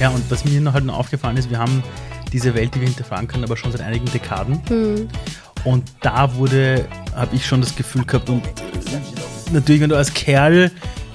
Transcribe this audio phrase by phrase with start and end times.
[0.00, 1.82] Ja, und was mir noch halt noch aufgefallen ist, wir haben
[2.32, 4.62] diese Welt, die wir hinterfragen können, aber schon seit einigen Dekaden.
[4.68, 5.08] Hm.
[5.64, 8.42] Und da wurde, habe ich schon das Gefühl gehabt, und
[9.52, 10.70] natürlich, wenn du als Kerl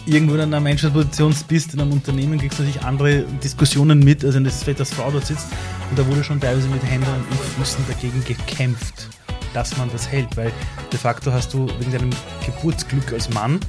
[0.06, 4.36] irgendwo in einer Menschenposition bist, in einem Unternehmen, kriegst du natürlich andere Diskussionen mit, als
[4.36, 5.48] wenn das vielleicht als Frau dort sitzt.
[5.90, 9.08] Und da wurde schon teilweise mit Händen und Füßen dagegen gekämpft,
[9.54, 10.38] dass man das hält.
[10.38, 10.52] Weil
[10.92, 12.12] de facto hast du wegen deinem
[12.46, 13.60] Geburtsglück als Mann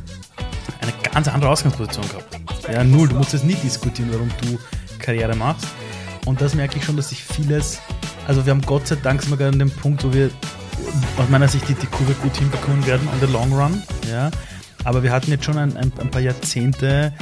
[0.82, 2.36] eine ganz andere Ausgangsposition gehabt.
[2.70, 3.08] Ja, null.
[3.08, 4.58] Du musst jetzt nie diskutieren, warum du
[4.98, 5.66] Karriere machst.
[6.24, 7.78] Und das merke ich schon, dass sich vieles,
[8.26, 10.30] also wir haben Gott sei Dank sind wir gerade an dem Punkt, wo wir
[11.18, 13.82] aus meiner Sicht die, die Kurve gut hinbekommen werden on the long run.
[14.10, 14.30] Ja.
[14.84, 17.12] Aber wir hatten jetzt schon ein, ein, ein paar Jahrzehnte,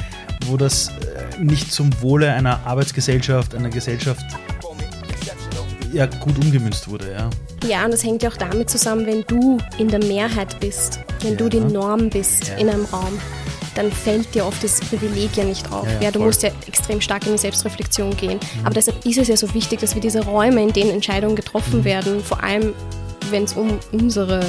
[0.45, 4.23] wo das äh, nicht zum Wohle einer Arbeitsgesellschaft, einer Gesellschaft
[5.93, 7.11] ja, gut umgemünzt wurde.
[7.11, 7.29] Ja.
[7.67, 11.31] Ja, und das hängt ja auch damit zusammen, wenn du in der Mehrheit bist, wenn
[11.31, 11.37] Ja.
[11.37, 12.55] du die Norm bist Ja.
[12.57, 13.17] in einem Raum,
[13.75, 15.85] dann fällt dir oft das Privileg ja nicht auf.
[15.85, 16.27] Ja, Ja, ja, du voll.
[16.27, 18.39] musst ja extrem stark in die Selbstreflexion gehen.
[18.63, 21.83] Aber deshalb ist es ja so wichtig, dass wir diese Räume, in denen Entscheidungen getroffen
[21.83, 22.73] werden, vor allem
[23.31, 24.39] wenn es um unsere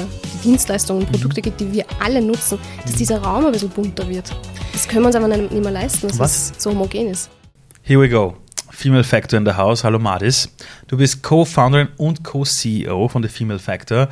[0.43, 4.35] Dienstleistungen und Produkte geht, die wir alle nutzen, dass dieser Raum ein bisschen bunter wird.
[4.71, 6.51] Das können wir uns aber nicht mehr leisten, dass Was?
[6.55, 7.29] es so homogen ist.
[7.81, 8.35] Here we go.
[8.69, 9.83] Female Factor in the House.
[9.83, 10.49] Hallo Madis.
[10.87, 14.09] Du bist Co-Founderin und Co-CEO von The Female Factor.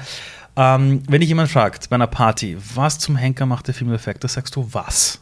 [0.58, 4.30] Ähm, wenn dich jemand fragt bei einer Party, was zum Henker macht der Female Factor,
[4.30, 5.20] sagst du was?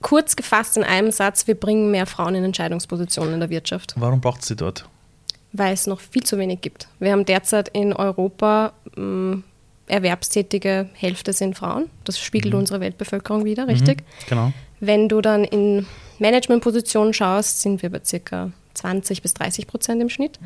[0.00, 3.94] Kurz gefasst in einem Satz, wir bringen mehr Frauen in Entscheidungspositionen in der Wirtschaft.
[3.96, 4.88] Warum braucht sie dort?
[5.52, 6.88] weil es noch viel zu wenig gibt.
[6.98, 9.42] Wir haben derzeit in Europa mh,
[9.86, 11.88] erwerbstätige Hälfte sind Frauen.
[12.04, 14.04] Das spiegelt unsere Weltbevölkerung wieder, richtig?
[14.28, 14.52] Genau.
[14.80, 15.86] Wenn du dann in
[16.18, 20.38] Managementpositionen schaust, sind wir bei circa 20 bis 30 Prozent im Schnitt.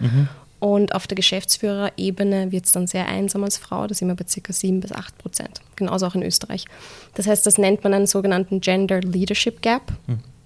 [0.62, 4.24] Und auf der Geschäftsführerebene wird es dann sehr einsam als Frau, da sind wir bei
[4.28, 5.60] circa 7 bis 8 Prozent.
[5.74, 6.66] Genauso auch in Österreich.
[7.14, 9.92] Das heißt, das nennt man einen sogenannten Gender Leadership Gap.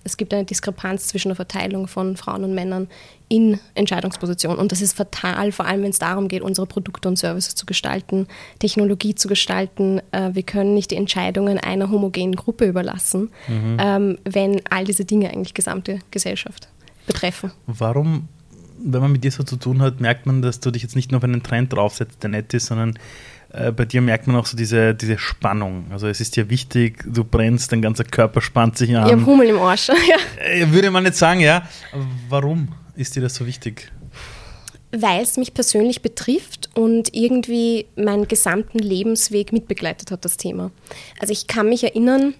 [0.04, 2.88] Es gibt eine Diskrepanz zwischen der Verteilung von Frauen und Männern
[3.28, 4.58] in Entscheidungspositionen.
[4.58, 7.66] Und das ist fatal, vor allem wenn es darum geht, unsere Produkte und Services zu
[7.66, 8.26] gestalten,
[8.58, 10.00] Technologie zu gestalten.
[10.12, 15.28] Äh, Wir können nicht die Entscheidungen einer homogenen Gruppe überlassen, ähm, wenn all diese Dinge
[15.28, 16.68] eigentlich gesamte Gesellschaft
[17.06, 17.52] betreffen.
[17.66, 18.28] Warum,
[18.78, 21.10] wenn man mit dir so zu tun hat, merkt man, dass du dich jetzt nicht
[21.10, 22.98] nur auf einen Trend draufsetzt, der nett ist, sondern
[23.52, 25.86] äh, bei dir merkt man auch so diese, diese Spannung.
[25.90, 29.26] Also es ist dir wichtig, du brennst, dein ganzer Körper spannt sich Ich habe an.
[29.26, 29.88] Hummel im Arsch.
[29.88, 30.44] ja.
[30.44, 31.66] Äh, Würde man nicht sagen, ja.
[31.92, 33.90] Aber warum ist dir das so wichtig?
[34.92, 40.70] Weil es mich persönlich betrifft und irgendwie meinen gesamten Lebensweg mitbegleitet hat, das Thema.
[41.18, 42.34] Also ich kann mich erinnern,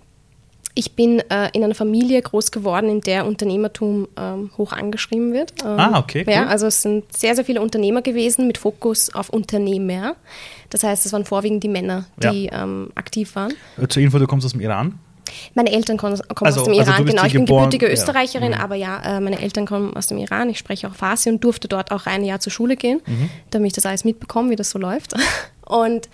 [0.79, 5.53] ich bin äh, in einer Familie groß geworden, in der Unternehmertum ähm, hoch angeschrieben wird.
[5.65, 6.33] Ähm, Ah, okay, cool.
[6.33, 10.15] Ja, also es sind sehr, sehr viele Unternehmer gewesen mit Fokus auf Unternehmer.
[10.71, 13.55] Das heißt, es waren vorwiegend die Männer, die ähm, aktiv waren.
[13.83, 14.99] Äh, Zur Info, du kommst aus dem Iran.
[15.55, 17.27] Meine Eltern kommen, kommen Also- aus dem also Iran, bist genau.
[17.27, 17.93] Ich bin geboren, gebürtige ja.
[17.93, 18.61] Österreicherin, Mhm.
[18.61, 20.49] aber ja, äh, meine Eltern kommen aus dem Iran.
[20.51, 23.29] Ich spreche auch Farsi und durfte dort auch ein Jahr zur Schule gehen, Mhm.
[23.51, 25.15] damit ich das alles mitbekomme, wie das so läuft.
[25.67, 26.09] Und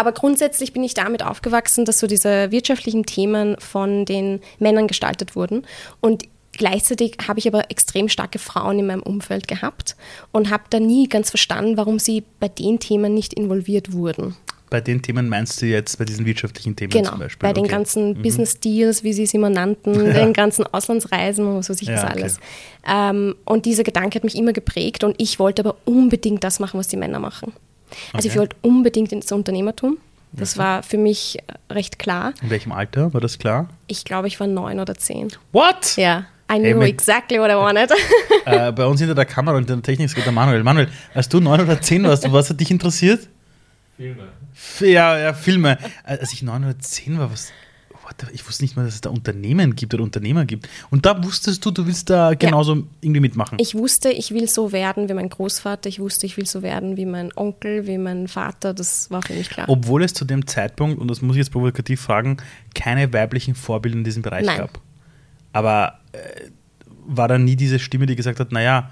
[0.00, 5.36] aber grundsätzlich bin ich damit aufgewachsen, dass so diese wirtschaftlichen Themen von den Männern gestaltet
[5.36, 5.64] wurden.
[6.00, 9.96] Und gleichzeitig habe ich aber extrem starke Frauen in meinem Umfeld gehabt
[10.32, 14.36] und habe da nie ganz verstanden, warum sie bei den Themen nicht involviert wurden.
[14.70, 17.46] Bei den Themen meinst du jetzt, bei diesen wirtschaftlichen Themen Genau, zum Beispiel?
[17.48, 17.72] bei den Okay.
[17.72, 17.76] Mhm.
[17.76, 21.88] ganzen Business Deals, wie sie es immer nannten, den ganzen Auslandsreisen und was weiß ich
[21.88, 22.12] Ja, was okay.
[22.22, 22.40] alles.
[22.88, 26.78] Ähm, und dieser Gedanke hat mich immer geprägt und ich wollte aber unbedingt das machen,
[26.78, 27.52] was die Männer machen.
[28.12, 28.40] Also ich Okay.
[28.40, 29.98] wollte unbedingt ins Unternehmertum.
[30.32, 31.38] Das war für mich
[31.70, 32.34] recht klar.
[32.40, 33.68] In welchem Alter, war das klar?
[33.88, 35.28] Ich glaube, ich war neun oder zehn.
[35.50, 35.96] What?
[35.96, 37.90] Ja, I Hey, knew mit- exactly what I wanted.
[38.44, 40.62] äh, bei uns hinter der Kamera und in der Technik ist der Manuel.
[40.62, 43.26] Manuel, als du neun oder zehn warst, was hat dich interessiert?
[43.96, 44.28] Filme.
[44.54, 45.78] F- Ja, ja, Filme.
[46.04, 47.52] Äh, Als ich neun oder zehn war, was.
[48.32, 50.68] Ich wusste nicht mal, dass es da Unternehmen gibt oder Unternehmer gibt.
[50.90, 53.58] Und da wusstest du, du willst da genauso irgendwie mitmachen.
[53.60, 55.88] Ich wusste, ich will so werden wie mein Großvater.
[55.88, 58.74] Ich wusste, ich will so werden wie mein Onkel, wie mein Vater.
[58.74, 59.68] Das war für mich klar.
[59.68, 62.36] Obwohl es zu dem Zeitpunkt, und das muss ich jetzt provokativ fragen,
[62.74, 64.58] keine weiblichen Vorbilder in diesem Bereich Nein.
[64.58, 64.80] gab.
[65.52, 66.50] Aber äh,
[67.06, 68.90] war da nie diese Stimme, die gesagt hat, naja,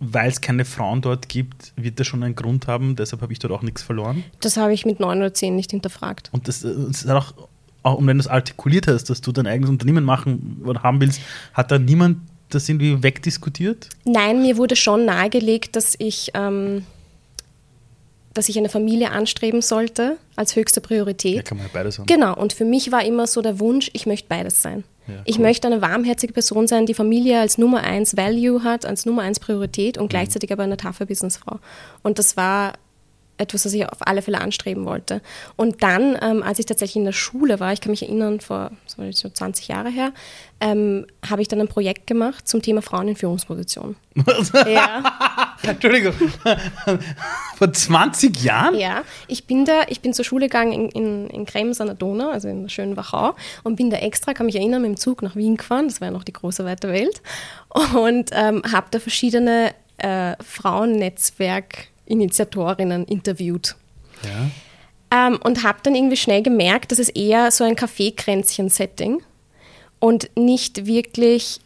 [0.00, 3.38] weil es keine Frauen dort gibt, wird das schon einen Grund haben, deshalb habe ich
[3.38, 4.22] dort auch nichts verloren.
[4.40, 6.30] Das habe ich mit neun oder zehn nicht hinterfragt.
[6.32, 7.47] Und das, äh, das ist auch, auch,
[7.82, 11.20] und wenn du es artikuliert hast, dass du dein eigenes Unternehmen machen oder haben willst,
[11.54, 12.18] hat da niemand
[12.50, 13.88] das irgendwie wegdiskutiert?
[14.04, 16.84] Nein, mir wurde schon nahegelegt, dass ich, ähm,
[18.34, 21.36] dass ich eine Familie anstreben sollte als höchste Priorität.
[21.36, 22.06] Ja, kann man ja beides haben.
[22.06, 24.84] Genau, und für mich war immer so der Wunsch, ich möchte beides sein.
[25.06, 25.42] Ja, Ich cool.
[25.44, 29.40] möchte eine warmherzige Person sein, die Familie als Nummer eins Value hat, als Nummer eins
[29.40, 30.02] Priorität Mhm.
[30.02, 31.58] und gleichzeitig aber eine taffe Businessfrau.
[32.02, 32.74] Und das war
[33.38, 35.22] etwas, was ich auf alle Fälle anstreben wollte.
[35.56, 38.70] Und dann, ähm, als ich tatsächlich in der Schule war, ich kann mich erinnern, vor
[38.86, 40.12] so 20 Jahre her,
[40.60, 43.96] ähm, habe ich dann ein Projekt gemacht zum Thema Frauen in Führungspositionen.
[44.66, 45.56] ja.
[45.62, 46.14] Entschuldigung.
[47.56, 48.76] Vor 20 Jahren?
[48.76, 51.96] Ja, ich bin da, ich bin zur Schule gegangen in, in, in Krems an der
[51.96, 54.96] Donau, also in der schönen Wachau, und bin da extra, kann mich erinnern, mit dem
[54.96, 57.22] Zug nach Wien gefahren, das war ja noch die große weite Welt,
[57.94, 60.34] und ähm, habe da verschiedene äh,
[62.08, 63.76] Frauennetzwerk-Initiatorinnen interviewt.
[64.24, 65.26] Ja.
[65.26, 69.22] Ähm, und habe dann irgendwie schnell gemerkt, dass es eher so ein Kaffeekränzchen-Setting
[70.00, 71.60] und nicht wirklich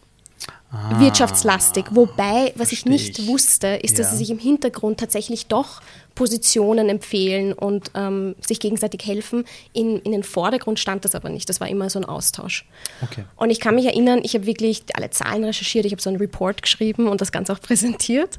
[0.73, 1.87] ah, wirtschaftslastig.
[1.91, 3.27] Wobei, was ich nicht ich.
[3.27, 4.05] wusste, ist, ja.
[4.05, 5.81] dass sie sich im Hintergrund tatsächlich doch
[6.15, 9.45] Positionen empfehlen und ähm, sich gegenseitig helfen.
[9.73, 11.49] In, in den Vordergrund stand das aber nicht.
[11.49, 12.67] Das war immer so ein Austausch.
[13.03, 13.25] Okay.
[13.37, 16.19] Und ich kann mich erinnern, ich habe wirklich alle Zahlen recherchiert, ich habe so einen
[16.19, 18.39] Report geschrieben und das Ganze auch präsentiert.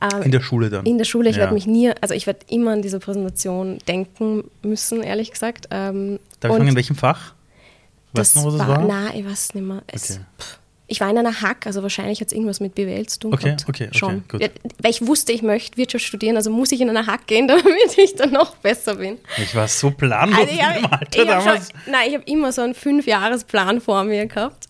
[0.00, 0.84] Ähm, in der Schule dann?
[0.84, 1.30] In der Schule.
[1.30, 1.42] Ich ja.
[1.42, 5.68] werde mich nie, also ich werde immer an diese Präsentation denken müssen, ehrlich gesagt.
[5.70, 7.34] Ähm, Darf ich fragen, in welchem Fach?
[8.14, 8.86] Weißt das du noch, was war, war?
[8.86, 9.82] Nein, ich weiß nicht mehr.
[9.86, 10.20] Es, okay.
[10.92, 13.44] Ich war in einer Hack, also wahrscheinlich hat es irgendwas mit BWL zu tun okay,
[13.44, 13.64] gehabt.
[13.66, 14.24] Okay, okay, Schon.
[14.28, 14.42] gut.
[14.42, 17.96] Weil ich wusste, ich möchte Wirtschaft studieren, also muss ich in einer Hack gehen, damit
[17.96, 19.16] ich dann noch besser bin.
[19.38, 21.70] Ich war so planlos also ich hab, dem Alter damals.
[21.70, 24.66] Schon, nein, ich habe immer so einen Fünfjahresplan vor mir gehabt.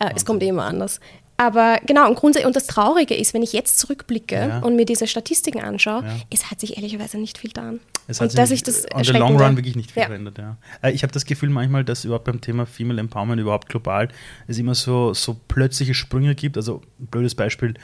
[0.00, 0.98] Äh, es kommt eh immer anders.
[1.36, 4.58] Aber genau, und, grundsätzlich, und das Traurige ist, wenn ich jetzt zurückblicke ja.
[4.58, 6.16] und mir diese Statistiken anschaue, ja.
[6.30, 7.78] es hat sich ehrlicherweise nicht viel getan.
[8.08, 10.08] Es hat und dass ich das on the long run wirklich nicht viel ja.
[10.08, 10.38] verändert.
[10.38, 10.56] Ja.
[10.82, 14.08] Äh, ich habe das Gefühl manchmal, dass überhaupt beim Thema Female Empowerment überhaupt global
[14.46, 16.56] es immer so, so plötzliche Sprünge gibt.
[16.56, 17.74] Also ein blödes Beispiel,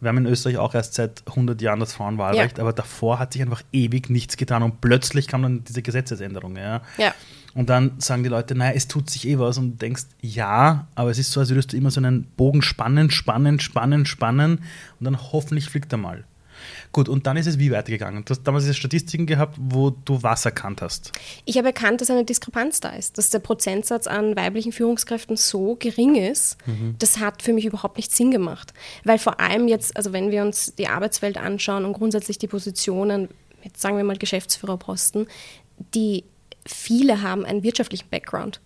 [0.00, 2.62] wir haben in Österreich auch erst seit 100 Jahren das Frauenwahlrecht, ja.
[2.62, 6.56] aber davor hat sich einfach ewig nichts getan und plötzlich kam dann diese Gesetzesänderung.
[6.56, 6.82] Ja.
[6.98, 7.14] ja.
[7.54, 10.86] Und dann sagen die Leute, naja, es tut sich eh was und du denkst, ja,
[10.94, 14.60] aber es ist so, als würdest du immer so einen Bogen spannen, spannen, spannen, spannen
[15.00, 16.24] und dann hoffentlich fliegt er mal.
[16.92, 18.24] Gut, und dann ist es wie weitergegangen?
[18.24, 21.12] Du hast damals diese Statistiken gehabt, wo du was erkannt hast.
[21.44, 25.76] Ich habe erkannt, dass eine Diskrepanz da ist, dass der Prozentsatz an weiblichen Führungskräften so
[25.76, 26.94] gering ist, mhm.
[26.98, 28.72] das hat für mich überhaupt nicht Sinn gemacht.
[29.04, 33.28] Weil vor allem jetzt, also wenn wir uns die Arbeitswelt anschauen und grundsätzlich die Positionen,
[33.62, 35.26] jetzt sagen wir mal Geschäftsführerposten,
[35.94, 36.24] die
[36.66, 38.60] viele haben einen wirtschaftlichen Background.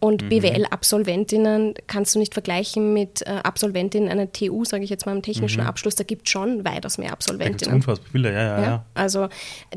[0.00, 0.28] Und mhm.
[0.28, 5.22] BWL-Absolventinnen kannst du nicht vergleichen mit äh, Absolventinnen einer TU, sage ich jetzt mal, im
[5.22, 5.66] technischen mhm.
[5.66, 5.96] Abschluss.
[5.96, 7.74] Da gibt es schon weitaus mehr Absolventinnen.
[7.74, 8.84] unfassbar viele, ja, ja, ja.
[8.94, 9.28] Also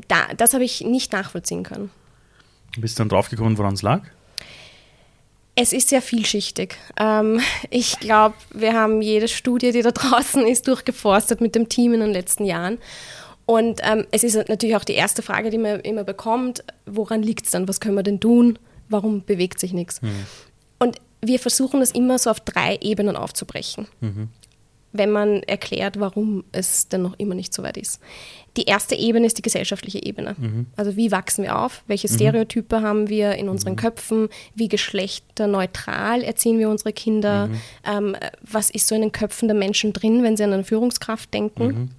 [0.07, 1.89] da, das habe ich nicht nachvollziehen können.
[2.77, 4.03] Bist du dann draufgekommen, woran es lag?
[5.55, 6.77] Es ist sehr vielschichtig.
[6.97, 11.93] Ähm, ich glaube, wir haben jede Studie, die da draußen ist, durchgeforstet mit dem Team
[11.93, 12.77] in den letzten Jahren.
[13.47, 17.45] Und ähm, es ist natürlich auch die erste Frage, die man immer bekommt, woran liegt
[17.45, 18.57] es dann, was können wir denn tun?
[18.91, 20.01] Warum bewegt sich nichts?
[20.01, 20.25] Mhm.
[20.79, 24.29] Und wir versuchen das immer so auf drei Ebenen aufzubrechen, mhm.
[24.91, 27.99] wenn man erklärt, warum es denn noch immer nicht so weit ist.
[28.57, 30.35] Die erste Ebene ist die gesellschaftliche Ebene.
[30.37, 30.65] Mhm.
[30.75, 31.83] Also wie wachsen wir auf?
[31.87, 32.15] Welche mhm.
[32.15, 33.77] Stereotype haben wir in unseren mhm.
[33.77, 34.29] Köpfen?
[34.55, 37.47] Wie geschlechterneutral erziehen wir unsere Kinder?
[37.47, 37.61] Mhm.
[37.85, 41.33] Ähm, was ist so in den Köpfen der Menschen drin, wenn sie an eine Führungskraft
[41.33, 41.91] denken?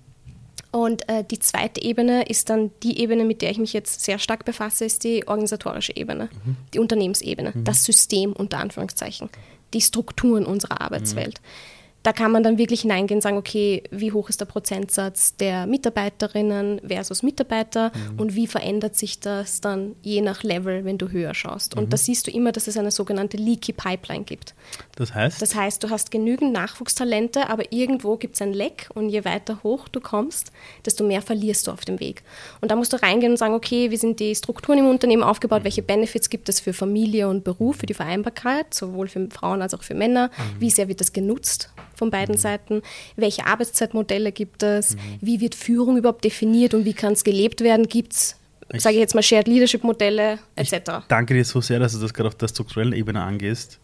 [0.72, 4.18] Und äh, die zweite Ebene ist dann die Ebene, mit der ich mich jetzt sehr
[4.18, 6.56] stark befasse, ist die organisatorische Ebene, mhm.
[6.72, 7.64] die Unternehmensebene, mhm.
[7.64, 9.28] das System unter Anführungszeichen,
[9.74, 11.40] die Strukturen unserer Arbeitswelt.
[11.40, 11.72] Mhm
[12.02, 15.66] da kann man dann wirklich hineingehen und sagen, okay, wie hoch ist der Prozentsatz der
[15.66, 18.20] Mitarbeiterinnen versus Mitarbeiter mhm.
[18.20, 21.76] und wie verändert sich das dann je nach Level, wenn du höher schaust.
[21.76, 21.82] Mhm.
[21.82, 24.54] Und da siehst du immer, dass es eine sogenannte Leaky Pipeline gibt.
[24.96, 25.40] Das heißt?
[25.40, 29.62] Das heißt, du hast genügend Nachwuchstalente, aber irgendwo gibt es ein Leck und je weiter
[29.62, 30.52] hoch du kommst,
[30.84, 32.22] desto mehr verlierst du auf dem Weg.
[32.60, 35.64] Und da musst du reingehen und sagen, okay, wie sind die Strukturen im Unternehmen aufgebaut,
[35.64, 39.72] welche Benefits gibt es für Familie und Beruf, für die Vereinbarkeit, sowohl für Frauen als
[39.72, 40.60] auch für Männer, mhm.
[40.60, 42.40] wie sehr wird das genutzt von beiden mhm.
[42.40, 42.82] Seiten,
[43.16, 44.98] welche Arbeitszeitmodelle gibt es, mhm.
[45.22, 48.36] wie wird Führung überhaupt definiert und wie kann es gelebt werden, gibt es
[48.78, 51.04] sage ich jetzt mal, Shared Leadership Modelle etc.
[51.08, 53.78] danke dir so sehr, dass du das gerade auf der strukturellen Ebene angehst.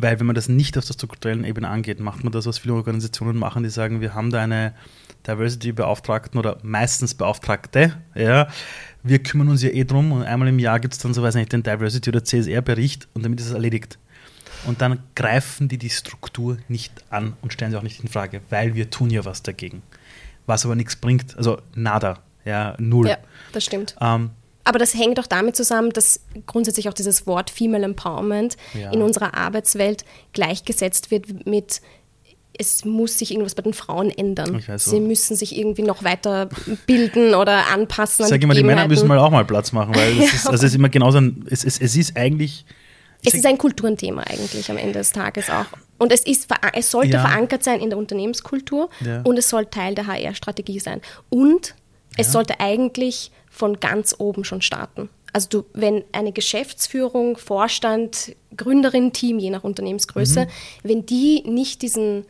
[0.00, 2.74] Weil wenn man das nicht auf der strukturellen Ebene angeht, macht man das, was viele
[2.74, 4.72] Organisationen machen, die sagen, wir haben da eine
[5.26, 8.46] Diversity-Beauftragten oder meistens Beauftragte, ja,
[9.02, 11.34] wir kümmern uns ja eh drum und einmal im Jahr gibt es dann so, weiß
[11.34, 13.98] nicht, den Diversity- oder CSR-Bericht und damit ist es erledigt.
[14.66, 18.40] Und dann greifen die die Struktur nicht an und stellen sie auch nicht in Frage,
[18.50, 19.82] weil wir tun ja was dagegen.
[20.46, 23.08] Was aber nichts bringt, also nada, ja, null.
[23.08, 23.18] Ja,
[23.52, 23.96] das stimmt.
[24.00, 24.30] Ähm,
[24.68, 28.92] aber das hängt auch damit zusammen, dass grundsätzlich auch dieses Wort Female Empowerment ja.
[28.92, 31.80] in unserer Arbeitswelt gleichgesetzt wird mit
[32.60, 34.60] es muss sich irgendwas bei den Frauen ändern.
[34.60, 35.00] Sie so.
[35.00, 36.48] müssen sich irgendwie noch weiter
[36.86, 38.24] bilden oder anpassen.
[38.24, 40.66] Ich sage immer, die Männer müssen mal auch mal Platz machen, weil es, ist, also
[40.66, 42.66] es ist immer genauso ein, es, es, es ist eigentlich
[43.24, 45.66] es ist ein Kulturenthema eigentlich am Ende des Tages auch.
[45.98, 47.20] Und es, ist, es sollte ja.
[47.20, 49.22] verankert sein in der Unternehmenskultur ja.
[49.22, 51.00] und es soll Teil der HR-Strategie sein.
[51.28, 51.74] Und
[52.16, 55.08] Es sollte eigentlich von ganz oben schon starten.
[55.32, 60.48] Also du, wenn eine Geschäftsführung, Vorstand, Gründerin, Team, je nach Unternehmensgröße, Mhm.
[60.84, 62.24] wenn die nicht diesen,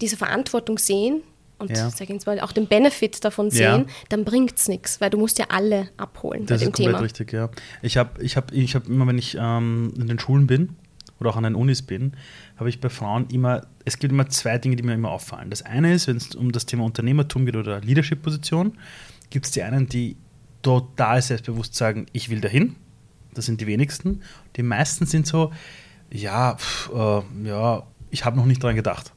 [0.00, 1.22] diese Verantwortung sehen
[1.58, 1.90] und Ja.
[1.90, 3.76] sag jetzt mal, auch den Benefit davon Ja.
[3.76, 6.76] sehen, dann bringt es nichts, weil du musst ja alle abholen Das bei dem ist
[6.76, 6.98] komplett Thema.
[7.00, 7.50] richtig, ja.
[7.82, 10.76] Ich habe ich hab, ich hab immer, wenn ich ähm, in den Schulen bin
[11.18, 12.12] oder auch an den Unis bin,
[12.56, 15.50] habe ich bei Frauen immer, es gibt immer zwei Dinge, die mir immer auffallen.
[15.50, 18.78] Das eine ist, wenn es um das Thema Unternehmertum geht oder Leadership-Position,
[19.30, 20.16] gibt es die einen, die
[20.62, 22.76] total selbstbewusst sagen, ich will dahin.
[23.34, 24.22] Das sind die wenigsten.
[24.56, 25.52] Die meisten sind so,
[26.10, 29.12] ja, pf, äh, ja, ich habe noch nicht dran gedacht.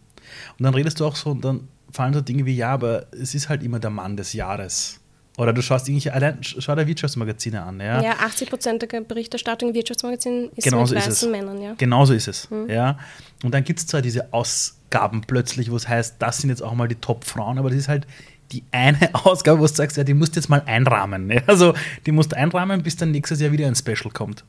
[0.58, 3.36] Und dann redest du auch so und dann fallen so Dinge wie, ja, aber es
[3.36, 5.00] ist halt immer der Mann des Jahres.
[5.38, 7.80] Oder du schaust irgendwie, allein, schau dir Wirtschaftsmagazine an.
[7.80, 11.32] Ja, Ja, 80 Prozent der Berichterstattung im Wirtschaftsmagazin ist Genauso mit weißen.
[11.32, 11.74] Männern, ja.
[11.78, 12.50] Genauso ist es.
[12.68, 13.00] Ja.
[13.44, 16.74] Und dann gibt es zwar diese Ausgaben plötzlich, wo es heißt, das sind jetzt auch
[16.74, 18.08] mal die Top-Frauen, aber das ist halt
[18.52, 21.30] die eine Ausgabe, wo du sagst, ja, die musst du jetzt mal einrahmen.
[21.32, 21.42] Ja.
[21.48, 21.74] Also
[22.06, 24.44] die musst du einrahmen, bis dann nächstes Jahr wieder ein Special kommt.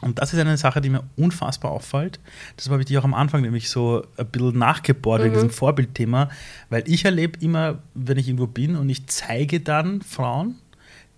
[0.00, 2.20] Und das ist eine Sache, die mir unfassbar auffällt.
[2.56, 6.30] Deshalb habe ich dich auch am Anfang nämlich so ein bisschen nachgebohrt wegen diesem Vorbildthema,
[6.70, 10.54] weil ich erlebe immer, wenn ich irgendwo bin und ich zeige dann Frauen,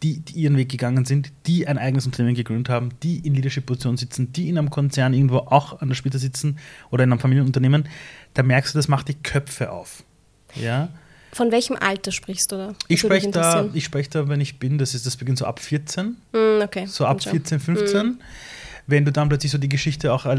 [0.03, 3.99] die, die ihren Weg gegangen sind, die ein eigenes Unternehmen gegründet haben, die in Leadership-Positionen
[3.99, 6.59] sitzen, die in einem Konzern irgendwo auch an der Spitze sitzen
[6.91, 7.87] oder in einem Familienunternehmen,
[8.33, 10.05] da merkst du, das macht die Köpfe auf.
[10.55, 10.89] Ja.
[11.33, 12.75] Von welchem Alter sprichst du da?
[12.89, 15.61] Ich spreche da, ich sprech da, wenn ich bin, das, ist, das beginnt so ab
[15.61, 16.87] 14, Hm, okay.
[16.87, 17.31] so ab Gut, ja.
[17.33, 18.21] 14, 15.
[18.91, 20.37] Wenn du dann plötzlich so die Geschichte auch er-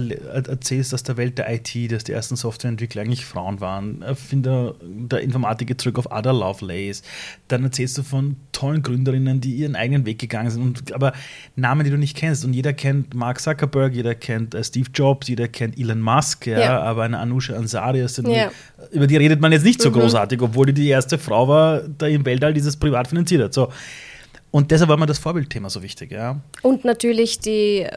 [0.48, 5.22] erzählst aus der Welt der IT, dass die ersten Softwareentwickler eigentlich Frauen waren, Erfinder der
[5.22, 7.02] Informatik geht zurück auf Ada Lovelace,
[7.48, 11.14] dann erzählst du von tollen Gründerinnen, die ihren eigenen Weg gegangen sind, und, aber
[11.56, 12.44] Namen, die du nicht kennst.
[12.46, 16.60] Und jeder kennt Mark Zuckerberg, jeder kennt äh, Steve Jobs, jeder kennt Elon Musk, ja,
[16.60, 16.82] Ja.
[16.82, 18.48] aber eine Anusha Ansari, ist Ja.
[18.48, 18.52] Mhm.
[18.92, 22.14] über die redet man jetzt nicht so großartig, obwohl die die erste Frau war, die
[22.14, 23.54] im Weltall dieses privat finanziert hat.
[23.54, 23.70] So.
[24.52, 26.40] Und deshalb war mir das Vorbildthema so wichtig, ja.
[26.62, 27.88] Und natürlich die,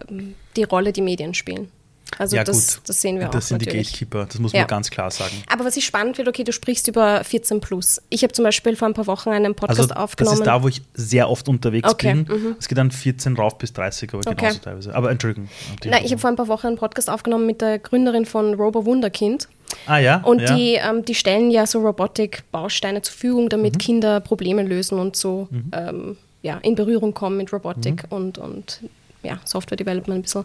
[0.56, 1.68] die Rolle, die Medien spielen.
[2.16, 3.88] Also ja, das, das sehen wir das auch sind die natürlich.
[3.88, 4.60] Gatekeeper, das muss Ja.
[4.60, 5.32] man ganz klar sagen.
[5.50, 8.00] Aber was ich spannend finde, okay, du sprichst über 14 plus.
[8.08, 10.36] Ich habe zum Beispiel vor ein paar Wochen einen Podcast Also das aufgenommen.
[10.38, 12.54] ist da, wo ich sehr oft unterwegs Okay, bin.
[12.60, 14.34] Es geht dann 14 rauf bis 30, aber Okay.
[14.36, 14.94] genauso teilweise.
[14.94, 15.48] Aber Entschuldigung.
[15.84, 18.84] Nein, ich habe vor ein paar Wochen einen Podcast aufgenommen mit der Gründerin von Robo
[18.86, 19.48] Wunderkind.
[19.86, 20.18] ah ja?
[20.22, 20.54] Und ja.
[20.54, 23.48] die, ähm, die stellen ja so Robotik-Bausteine zur Verfügung, Mhm.
[23.48, 28.16] damit Kinder Probleme lösen und so ähm, ja, in Berührung kommen mit Robotik Mhm.
[28.16, 28.80] und, und
[29.24, 30.44] ja, Software Development ein bisschen.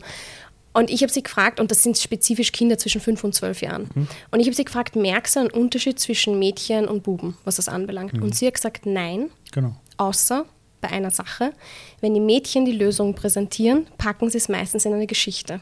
[0.72, 3.89] Und ich habe sie gefragt, und das sind spezifisch Kinder zwischen 5 und 12 Jahren.
[3.94, 4.08] Mhm.
[4.32, 7.68] Und ich habe sie gefragt, merkst du einen Unterschied zwischen Mädchen und Buben, was das
[7.68, 8.13] anbelangt?
[8.13, 8.24] Mhm.
[8.24, 9.75] Und sie hat gesagt, nein, Genau.
[9.98, 10.46] außer
[10.82, 11.51] bei einer Sache.
[12.00, 15.60] Wenn die Mädchen die Lösung präsentieren, packen sie es meistens in eine Geschichte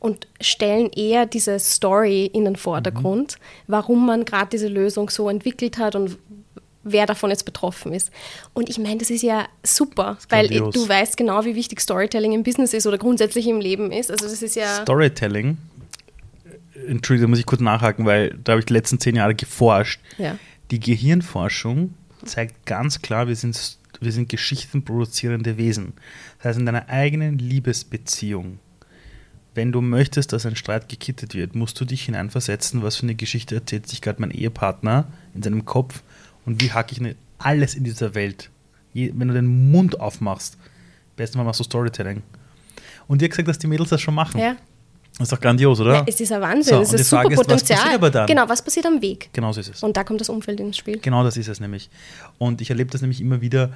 [0.00, 5.78] und stellen eher diese Story in den Vordergrund, warum man gerade diese Lösung so entwickelt
[5.78, 6.18] hat und
[6.86, 8.10] wer davon jetzt betroffen ist.
[8.54, 10.74] Und ich meine, das ist ja super, weil grandios.
[10.74, 14.10] du weißt genau, wie wichtig Storytelling im Business ist oder grundsätzlich im Leben ist.
[14.10, 14.82] Also das ist ja...
[14.82, 15.58] Storytelling,
[16.86, 20.00] Entschuldigung, da muss ich kurz nachhaken, weil da habe ich die letzten zehn Jahre geforscht.
[20.18, 20.38] Ja.
[20.70, 25.94] Die Gehirnforschung zeigt ganz klar, wir sind, wir sind geschichtenproduzierende Wesen.
[26.38, 28.58] Das heißt, in deiner eigenen Liebesbeziehung,
[29.54, 33.14] wenn du möchtest, dass ein Streit gekittet wird, musst du dich hineinversetzen, was für eine
[33.14, 36.02] Geschichte erzählt sich gerade mein Ehepartner in seinem Kopf
[36.46, 38.50] und wie hacke ich nicht alles in dieser Welt.
[38.94, 40.56] Je, wenn du den Mund aufmachst,
[41.16, 42.22] besten machst du Storytelling.
[43.08, 44.40] Und dir gesagt, dass die Mädels das schon machen.
[44.40, 44.56] ja.
[45.18, 45.94] Das ist doch grandios, oder?
[45.94, 47.78] Ja, es ist ein Wahnsinn, So, es ist super Frage ist, was Potenzial.
[47.78, 48.26] passiert aber dann?
[48.26, 49.30] Genau, was passiert am Weg?
[49.32, 49.82] Genau so ist es.
[49.82, 50.98] Und da kommt das Umfeld ins Spiel.
[50.98, 51.88] Genau das ist es nämlich.
[52.36, 53.70] Und ich erlebe das nämlich immer wieder,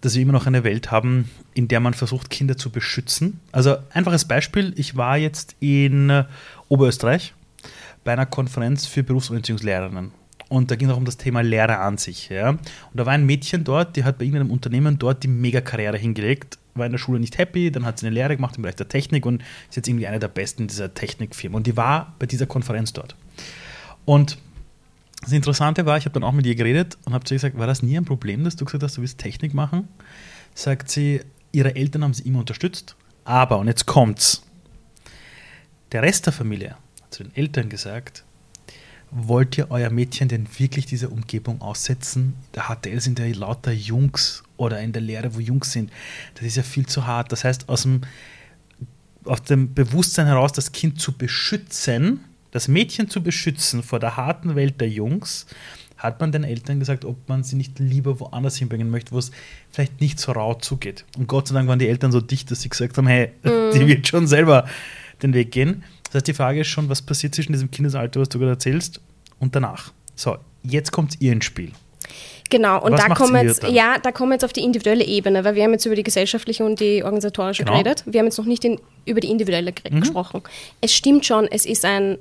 [0.00, 3.38] dass wir immer noch eine Welt haben, in der man versucht, Kinder zu beschützen.
[3.52, 6.24] Also einfaches Beispiel, ich war jetzt in äh,
[6.68, 7.34] Oberösterreich
[8.02, 10.06] bei einer Konferenz für Berufsorientierungslehrerinnen.
[10.06, 10.12] Und
[10.50, 12.28] da ging es auch um das Thema Lehrer an sich.
[12.28, 12.50] Ja.
[12.50, 12.60] Und
[12.92, 16.86] da war ein Mädchen dort, die hat bei irgendeinem Unternehmen dort die Mega-Karriere hingelegt, war
[16.86, 19.26] in der Schule nicht happy, dann hat sie eine Lehre gemacht im Bereich der Technik
[19.26, 21.56] und ist jetzt irgendwie eine der besten dieser Technikfirmen.
[21.56, 23.16] Und die war bei dieser Konferenz dort.
[24.04, 24.38] Und
[25.22, 27.56] das Interessante war, ich habe dann auch mit ihr geredet und habe zu ihr gesagt,
[27.56, 29.88] war das nie ein Problem, dass du gesagt hast, du willst Technik machen?
[30.54, 31.20] Sagt sie,
[31.52, 34.42] ihre Eltern haben sie immer unterstützt, aber, und jetzt kommt's,
[35.92, 38.23] der Rest der Familie hat zu den Eltern gesagt,
[39.10, 42.34] wollt ihr euer Mädchen denn wirklich dieser Umgebung aussetzen?
[42.54, 45.90] Der HTL sind ja lauter Jungs oder in der Lehre, wo Jungs sind.
[46.34, 47.32] Das ist ja viel zu hart.
[47.32, 48.02] Das heißt, aus dem,
[49.24, 52.20] aus dem Bewusstsein heraus, das Kind zu beschützen,
[52.50, 55.46] das Mädchen zu beschützen vor der harten Welt der Jungs,
[55.96, 59.30] hat man den Eltern gesagt, ob man sie nicht lieber woanders hinbringen möchte, wo es
[59.70, 61.04] vielleicht nicht so rau zugeht.
[61.16, 63.86] Und Gott sei Dank waren die Eltern so dicht, dass sie gesagt haben, hey, die
[63.86, 64.66] wird schon selber
[65.22, 65.82] den Weg gehen.
[66.14, 69.00] Das heißt, die Frage ist schon, was passiert zwischen diesem Kindesalter, was du gerade erzählst,
[69.40, 69.90] und danach.
[70.14, 71.72] So, jetzt kommt ihr ins Spiel.
[72.50, 73.74] Genau, und Was da kommen, jetzt, dann?
[73.74, 76.64] ja, da kommen jetzt auf die individuelle Ebene, weil wir haben jetzt über die gesellschaftliche
[76.64, 77.72] und die organisatorische Genau.
[77.78, 78.04] geredet.
[78.06, 80.00] Wir haben jetzt noch nicht in, über die individuelle Mhm.
[80.02, 80.42] gesprochen.
[80.80, 82.18] Es stimmt schon, es ist ein,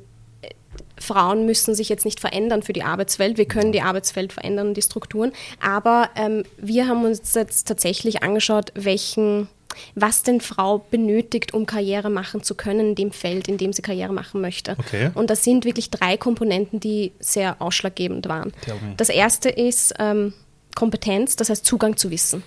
[0.98, 3.38] Frauen müssen sich jetzt nicht verändern für die Arbeitswelt.
[3.38, 5.34] Wir können die Arbeitswelt verändern, die Strukturen.
[5.62, 9.50] Aber ähm, wir haben uns jetzt tatsächlich angeschaut, welchen,
[9.96, 13.82] was denn Frau benötigt, um Karriere machen zu können in dem Feld, in dem sie
[13.82, 14.76] Karriere machen möchte.
[14.80, 15.12] Okay.
[15.14, 18.54] Und das sind wirklich drei Komponenten, die sehr ausschlaggebend waren.
[18.98, 20.34] Das erste ist ähm,
[20.76, 22.44] Kompetenz, das heißt Zugang zu Wissen.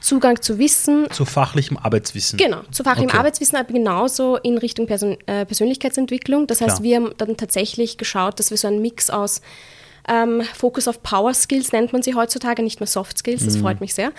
[0.00, 2.36] Zugang zu Wissen, Zu fachlichem Arbeitswissen.
[2.36, 3.18] genau, zu fachlichem Okay.
[3.18, 6.48] Arbeitswissen, aber genauso in Richtung Persön äh, Persönlichkeitsentwicklung.
[6.48, 6.82] Das heißt, Klar.
[6.82, 9.42] wir haben dann tatsächlich geschaut, dass wir so einen Mix aus
[10.08, 13.46] ähm, Fokus auf Power Skills nennt man sie heutzutage, nicht mehr Soft Skills, Mhm.
[13.46, 14.12] das freut mich sehr.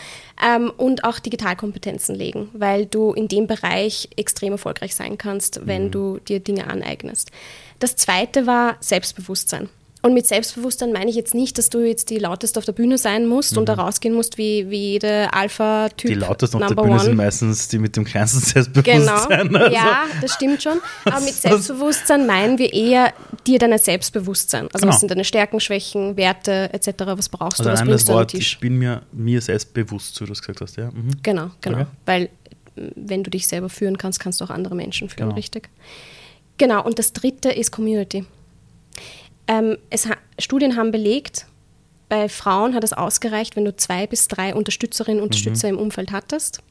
[0.45, 5.67] Ähm, und auch Digitalkompetenzen legen, weil du in dem Bereich extrem erfolgreich sein kannst, Mhm.
[5.67, 7.31] wenn du dir Dinge aneignest.
[7.79, 9.69] Das zweite war Selbstbewusstsein.
[10.05, 12.97] Und mit Selbstbewusstsein meine ich jetzt nicht, dass du jetzt die lauteste auf der Bühne
[12.97, 16.09] sein musst und da rausgehen musst wie, wie jede Alpha-Typ.
[16.09, 16.13] Mhm.
[16.15, 16.99] Die lautesten auf der Bühne one.
[16.99, 18.41] sind meistens die mit dem kleinsten
[18.83, 19.55] Genau, Selbstbewusstsein.
[19.55, 20.79] Also, ja, das stimmt schon.
[21.05, 23.13] Aber mit Selbstbewusstsein meinen wir eher
[23.47, 24.65] dir dein Selbstbewusstsein.
[24.73, 24.91] Also Genau.
[24.91, 28.13] was sind deine Stärken, Schwächen, Werte etc., was brauchst Also du, was bringst das du
[28.13, 28.53] Wort, Tisch.
[28.55, 30.91] ich bin mir, mir selbst bewusst, so du das gesagt hast, ja.
[30.91, 31.11] Mhm.
[31.23, 31.77] Genau, genau.
[31.79, 31.87] Okay.
[32.05, 32.29] Weil
[32.75, 35.35] m, wenn du dich selber führen kannst, kannst du auch andere Menschen führen, Genau.
[35.35, 35.69] richtig?
[36.57, 38.25] Genau, und das dritte ist Community.
[39.47, 40.07] Ähm, es
[40.39, 41.45] Studien haben belegt,
[42.09, 45.73] bei Frauen hat es ausgereicht, wenn du zwei bis drei Unterstützerinnen und Unterstützer Mhm.
[45.75, 46.61] im Umfeld hattest,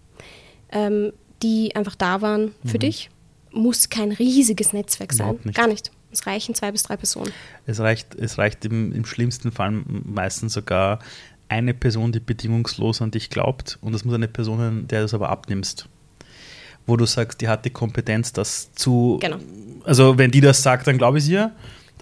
[0.71, 1.13] ähm,
[1.43, 2.81] die einfach da waren für Mhm.
[2.81, 3.11] dich.
[3.51, 5.39] Muss kein riesiges Netzwerk sein.
[5.45, 5.57] Nicht.
[5.57, 5.91] Gar nicht.
[6.11, 7.33] Es reichen zwei bis drei Personen.
[7.67, 10.99] Es reicht, es reicht im, im schlimmsten Fall meistens sogar
[11.49, 13.79] eine Person, die bedingungslos an dich glaubt.
[13.83, 15.89] Und das muss eine Person sein, der du das aber abnimmst.
[16.87, 19.19] Wo du sagst, die hat die Kompetenz, das zu.
[19.21, 19.37] Genau.
[19.85, 21.53] Also, wenn die das sagt, dann glaube ich ihr,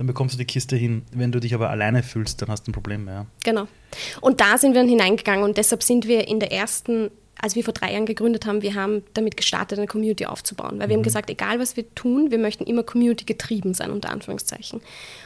[0.00, 1.02] dann bekommst du die Kiste hin.
[1.12, 3.06] Wenn du dich aber alleine fühlst, dann hast du ein Problem.
[3.06, 3.26] Ja.
[3.44, 3.68] Genau.
[4.22, 7.62] Und da sind wir dann hineingegangen und deshalb sind wir in der ersten, als wir
[7.62, 10.78] vor drei Jahren gegründet haben, wir haben damit gestartet, eine Community aufzubauen.
[10.78, 14.08] Weil wir haben gesagt, egal was wir tun, wir möchten immer Community getrieben sein, unter
[14.08, 14.80] Anführungszeichen.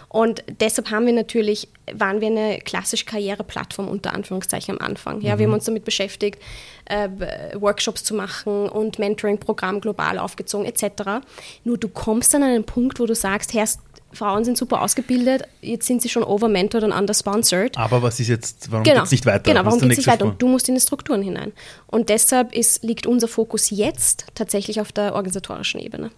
[0.09, 5.20] Und deshalb haben wir natürlich, waren wir eine klassische Karriereplattform unter Anführungszeichen am Anfang.
[5.20, 6.42] Ja, wir haben uns damit beschäftigt,
[6.87, 7.09] äh,
[7.55, 11.25] Workshops zu machen und Mentoring-Programm global aufgezogen etc.
[11.62, 13.68] Nur du kommst dann an einen Punkt, wo du sagst, Herr,
[14.14, 17.77] Frauen sind super ausgebildet, jetzt sind sie schon overmentored und undersponsored.
[17.77, 19.40] Aber was ist jetzt, warum Genau, geht es nicht weiter?
[19.53, 20.24] genau warum geht es nicht weiter?
[20.27, 21.53] Und du musst in die Strukturen hinein.
[21.87, 26.11] Und deshalb ist, liegt unser Fokus jetzt tatsächlich auf der organisatorischen Ebene.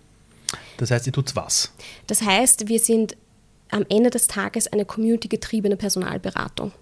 [0.79, 1.73] Das heißt, ihr tut was?
[2.07, 3.17] Das heißt, wir sind
[3.71, 6.73] am Ende des Tages eine community-getriebene Personalberatung.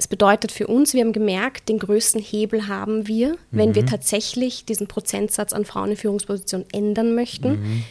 [0.00, 3.74] Es bedeutet für uns, wir haben gemerkt, den größten Hebel haben wir, wenn Mhm.
[3.74, 7.84] wir tatsächlich diesen Prozentsatz an Frauen in Führungspositionen ändern möchten, Mhm.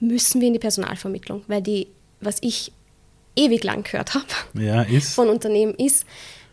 [0.00, 1.42] Müssen wir in die Personalvermittlung.
[1.46, 1.86] Weil die,
[2.20, 2.72] was ich
[3.36, 4.84] ewig lang gehört habe Ja,
[5.14, 6.04] von Unternehmen ist,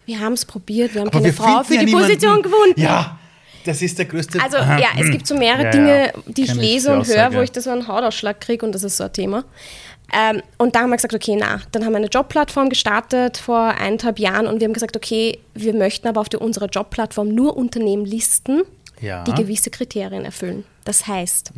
[0.06, 2.08] wir haben es probiert, wir haben Aber keine wir Frau für ja die niemanden.
[2.08, 2.80] Position gefunden.
[2.80, 3.20] Ja,
[3.66, 4.42] das ist der größte.
[4.42, 5.12] Also Aha, ja, es hm.
[5.12, 7.88] gibt so mehrere Ja, Dinge, die ich lese und höre, wo ich da so einen
[7.88, 9.44] Hautausschlag kriege und das ist so ein Thema.
[10.14, 13.60] Ähm, und da haben wir gesagt, okay, na, dann haben wir eine Jobplattform gestartet vor
[13.60, 17.58] eineinhalb Jahren und wir haben gesagt, okay, wir möchten aber auf die, unserer Jobplattform nur
[17.58, 18.62] Unternehmen listen,
[19.02, 19.24] Ja.
[19.24, 20.64] die gewisse Kriterien erfüllen.
[20.86, 21.52] Das heißt,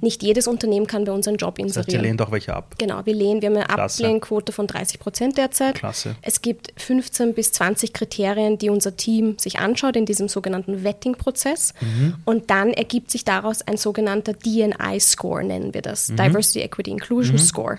[0.00, 1.68] nicht jedes Unternehmen kann bei uns einen Job Mhm.
[1.68, 2.04] Das heißt, ihr inserieren.
[2.04, 2.74] lehnt auch welche ab.
[2.78, 4.02] Genau, wir lehnen, wir haben eine Klasse.
[4.04, 5.76] Ablehnquote von 30 Prozent derzeit.
[5.76, 6.16] Klasse.
[6.22, 11.72] Es gibt 15 bis 20 Kriterien, die unser Team sich anschaut in diesem sogenannten Vetting-Prozess.
[11.80, 12.14] Mhm.
[12.24, 16.08] Und dann ergibt sich daraus ein sogenannter DNI-Score, nennen wir das.
[16.08, 16.16] Mhm.
[16.16, 17.78] Diversity, Equity, Inclusion Score.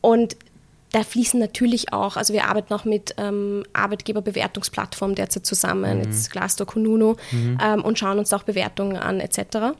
[0.00, 0.36] Und
[0.92, 6.04] da fließen natürlich auch, also wir arbeiten auch mit ähm, Arbeitgeberbewertungsplattformen derzeit zusammen, Mhm.
[6.04, 9.74] jetzt Glassdoor, Kununu, ähm, und schauen uns auch Bewertungen an etc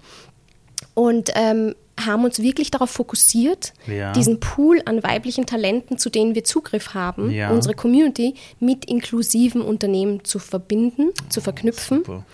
[0.94, 4.12] und ähm, haben uns wirklich darauf fokussiert, Ja.
[4.12, 7.50] diesen Pool an weiblichen Talenten, zu denen wir Zugriff haben, Ja.
[7.50, 11.98] unsere Community mit inklusiven Unternehmen zu verbinden, zu verknüpfen.
[11.98, 12.24] Super.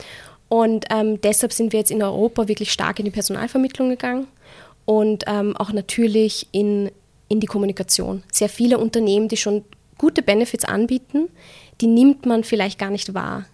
[0.49, 4.29] Und ähm, deshalb sind wir jetzt in Europa wirklich stark in die Personalvermittlung gegangen
[4.87, 6.91] und ähm, auch natürlich in,
[7.29, 8.23] in die Kommunikation.
[8.33, 9.65] Sehr viele Unternehmen, die schon
[9.99, 11.29] gute Benefits anbieten,
[11.81, 13.45] die nimmt man vielleicht gar nicht wahr.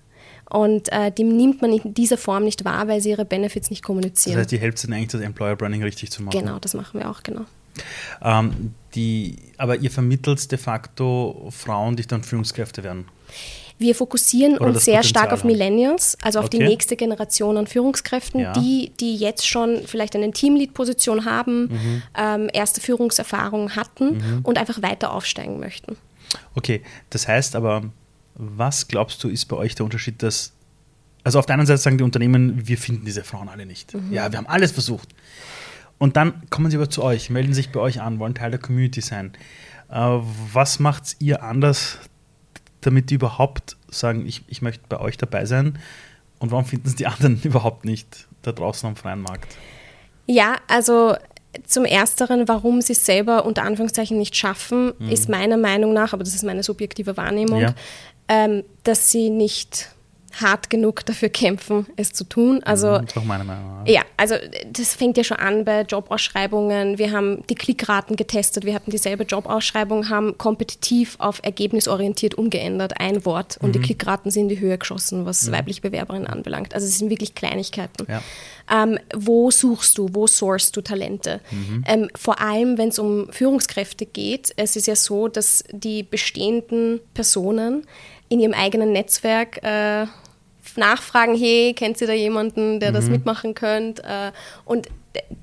[0.50, 3.82] Und äh, die nimmt man in dieser Form nicht wahr, weil sie ihre Benefits nicht
[3.82, 4.38] Das kommunizieren.
[4.38, 6.38] heißt, ihr helft ihnen eigentlich, das Employer Branding richtig zu machen.
[6.38, 7.42] genau, das machen wir auch, genau.
[8.22, 13.06] Ähm, die, aber ihr vermittelt de facto Frauen, die dann Führungskräfte werden.
[13.78, 15.44] Wir fokussieren Oder uns sehr Potenzial stark auf.
[15.44, 16.68] Millennials, also auf die Okay.
[16.68, 18.52] nächste Generation an Führungskräften, Ja.
[18.52, 22.02] die, die jetzt schon vielleicht eine Teamlead-Position haben, Mhm.
[22.16, 25.96] ähm, erste Führungserfahrung hatten und einfach weiter aufsteigen möchten.
[26.54, 27.82] Okay, das heißt aber,
[28.36, 30.52] was glaubst du, ist bei euch der Unterschied, dass.
[31.24, 33.94] Also auf der einen Seite sagen die Unternehmen, wir finden diese Frauen alle nicht.
[33.94, 34.12] Mhm.
[34.12, 35.08] Ja, wir haben alles versucht.
[35.98, 38.60] Und dann kommen sie aber zu euch, melden sich bei euch an, wollen Teil der
[38.60, 39.32] Community sein.
[39.90, 39.94] Äh,
[40.52, 41.98] was macht ihr anders,
[42.86, 45.78] damit die überhaupt sagen, ich, ich möchte bei euch dabei sein?
[46.38, 49.56] Und warum finden es die anderen überhaupt nicht da draußen am freien Markt?
[50.26, 51.16] Ja, also
[51.66, 55.08] zum Ersteren, warum sie es selber unter Anführungszeichen nicht schaffen, mhm.
[55.08, 57.74] ist meiner Meinung nach, aber das ist meine subjektive Wahrnehmung, ja.
[58.28, 59.93] ähm, dass sie nicht
[60.40, 62.62] hart genug dafür kämpfen, es zu tun.
[62.64, 63.84] Also, das ist auch meine Meinung.
[63.86, 64.36] Ja, also
[64.70, 66.98] das fängt ja schon an bei Jobausschreibungen.
[66.98, 68.64] Wir haben die Klickraten getestet.
[68.64, 73.58] Wir hatten dieselbe Jobausschreibung, haben kompetitiv auf ergebnisorientiert umgeändert, ein Wort.
[73.60, 73.72] Und mhm.
[73.72, 75.52] die Klickraten sind in die Höhe geschossen, was mhm.
[75.52, 76.74] weibliche Bewerberinnen anbelangt.
[76.74, 78.06] Also es sind wirklich Kleinigkeiten.
[78.08, 78.22] Ja.
[78.70, 81.40] Ähm, wo suchst du, wo sourcest du Talente?
[81.50, 81.84] Mhm.
[81.86, 84.52] Ähm, vor allem, wenn es um Führungskräfte geht.
[84.56, 87.86] Es ist ja so, dass die bestehenden Personen
[88.28, 90.06] in ihrem eigenen Netzwerk äh,
[90.76, 92.94] nachfragen, hey, kennt ihr da jemanden, der mhm.
[92.94, 94.02] das mitmachen könnte?
[94.02, 94.32] Äh,
[94.64, 94.88] und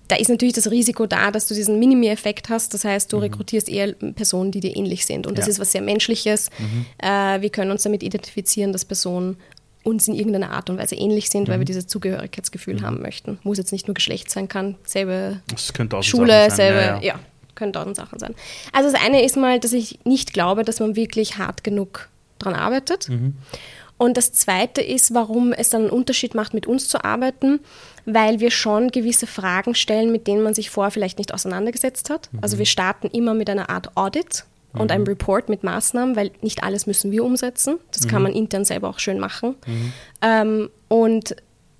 [0.07, 2.73] da ist natürlich das Risiko da, dass du diesen Minimi-Effekt hast.
[2.73, 3.23] Das heißt, du mhm.
[3.23, 5.27] rekrutierst eher Personen, die dir ähnlich sind.
[5.27, 5.51] Und das ja.
[5.51, 6.49] ist was sehr Menschliches.
[6.59, 6.85] Mhm.
[6.97, 9.37] Äh, wir können uns damit identifizieren, dass Personen
[9.83, 11.53] uns in irgendeiner Art und Weise ähnlich sind, mhm.
[11.53, 12.81] weil wir dieses Zugehörigkeitsgefühl mhm.
[12.81, 13.39] haben möchten.
[13.43, 15.41] Muss jetzt nicht nur Geschlecht sein, kann selbe
[16.01, 17.01] Schule, selbe, ja, ja.
[17.01, 17.19] ja,
[17.55, 18.35] können tausend Sachen sein.
[18.73, 22.55] Also das eine ist mal, dass ich nicht glaube, dass man wirklich hart genug daran
[22.55, 23.07] arbeitet.
[24.01, 27.59] Und das Zweite ist, warum es dann einen Unterschied macht, mit uns zu arbeiten,
[28.07, 32.27] weil wir schon gewisse Fragen stellen, mit denen man sich vorher vielleicht nicht auseinandergesetzt hat.
[32.31, 32.39] Mhm.
[32.41, 34.89] Also wir starten immer mit einer Art Audit und mhm.
[34.89, 37.77] einem Report mit Maßnahmen, weil nicht alles müssen wir umsetzen.
[37.91, 38.07] Das mhm.
[38.09, 39.53] kann man intern selber auch schön machen.
[39.67, 39.93] Mhm.
[40.23, 41.35] Ähm, und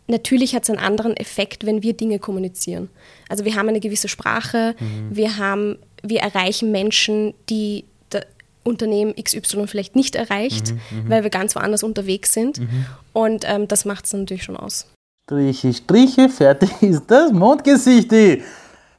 [0.06, 2.90] natürlich hat es einen anderen Effekt, wenn wir Dinge kommunizieren.
[3.30, 5.08] Also wir haben eine gewisse Sprache, mhm.
[5.10, 7.86] wir haben, wir erreichen Menschen, die
[8.64, 12.60] Unternehmen XY vielleicht nicht erreicht, mhm, mhm, weil wir ganz woanders unterwegs sind.
[12.60, 12.86] Mhm.
[13.14, 14.88] Und ähm, das macht es natürlich schon aus.
[15.30, 18.12] Striche, Striche, fertig ist das Mondgesicht.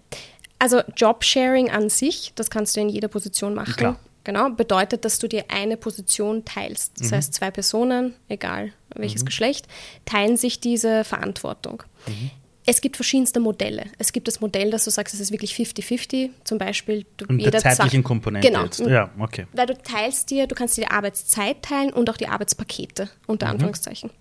[0.60, 3.76] Also Jobsharing an sich, das kannst du in jeder Position machen.
[3.76, 4.00] Klar.
[4.26, 7.00] Genau, bedeutet, dass du dir eine Position teilst.
[7.00, 7.16] Das mhm.
[7.16, 9.28] heißt, zwei Personen, egal welches mhm.
[9.28, 9.68] Geschlecht,
[10.06, 11.84] teilen sich diese Verantwortung.
[12.08, 12.32] Mhm.
[12.66, 13.86] Es gibt verschiedenste Modelle.
[13.98, 16.30] Es gibt das Modell, dass du sagst, es ist wirklich 50-50.
[16.46, 18.64] Zum Beispiel, du und jeder der zeitlichen Komponente genau.
[18.64, 18.80] jetzt.
[18.80, 19.48] Ja, okay.
[19.52, 23.48] Weil du teilst dir, du kannst dir die Arbeitszeit teilen und auch die Arbeitspakete, unter
[23.48, 23.54] mhm.
[23.54, 24.12] Anführungszeichen.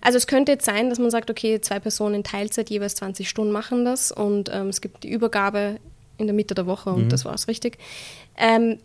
[0.00, 3.28] Also es könnte jetzt sein, dass man sagt, okay, zwei Personen in Teilzeit, jeweils 20
[3.28, 5.78] Stunden machen das und ähm, es gibt die Übergabe
[6.18, 7.08] in der Mitte der Woche und mhm.
[7.08, 7.78] das war es richtig.
[8.36, 8.78] Ähm,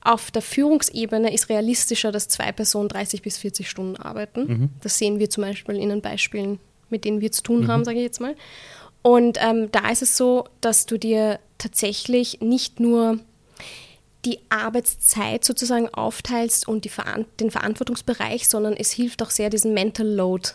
[0.00, 4.46] auf der Führungsebene ist realistischer, dass zwei Personen 30 bis 40 Stunden arbeiten.
[4.46, 4.70] Mhm.
[4.80, 7.68] Das sehen wir zum Beispiel in den Beispielen mit denen wir zu tun mhm.
[7.68, 8.34] haben, sage ich jetzt mal.
[9.02, 13.20] Und ähm, da ist es so, dass du dir tatsächlich nicht nur
[14.24, 16.90] die Arbeitszeit sozusagen aufteilst und die,
[17.38, 20.50] den Verantwortungsbereich, sondern es hilft auch sehr, diesen Mental Load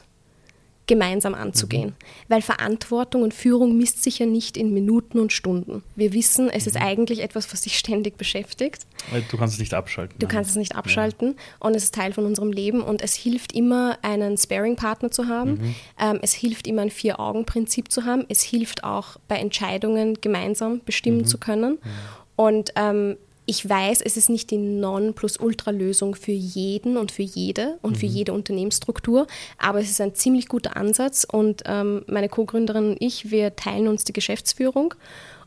[0.92, 1.92] gemeinsam anzugehen.
[1.92, 1.94] Mhm.
[2.28, 5.84] Weil Verantwortung und Führung misst sich ja nicht in Minuten und Stunden.
[5.96, 6.70] Wir wissen, es mhm.
[6.72, 8.86] ist eigentlich etwas, was dich ständig beschäftigt.
[9.32, 10.20] Du kannst es nicht abschalten.
[10.20, 11.44] Du kannst es nicht abschalten ja.
[11.60, 15.52] und es ist Teil von unserem Leben und es hilft immer, einen Sparing-Partner zu haben.
[15.52, 15.76] Mhm.
[15.98, 18.26] Ähm, es hilft immer, ein Vier-Augen-Prinzip zu haben.
[18.28, 21.26] Es hilft auch, bei Entscheidungen gemeinsam bestimmen mhm.
[21.26, 21.72] zu können.
[21.72, 21.90] Mhm.
[22.36, 23.16] Und ähm,
[23.52, 27.96] ich weiß, es ist nicht die Non-Plus-Ultra-Lösung für jeden und für jede und mhm.
[27.98, 32.98] für jede Unternehmensstruktur, aber es ist ein ziemlich guter Ansatz und ähm, meine Co-Gründerin und
[33.02, 34.94] ich, wir teilen uns die Geschäftsführung.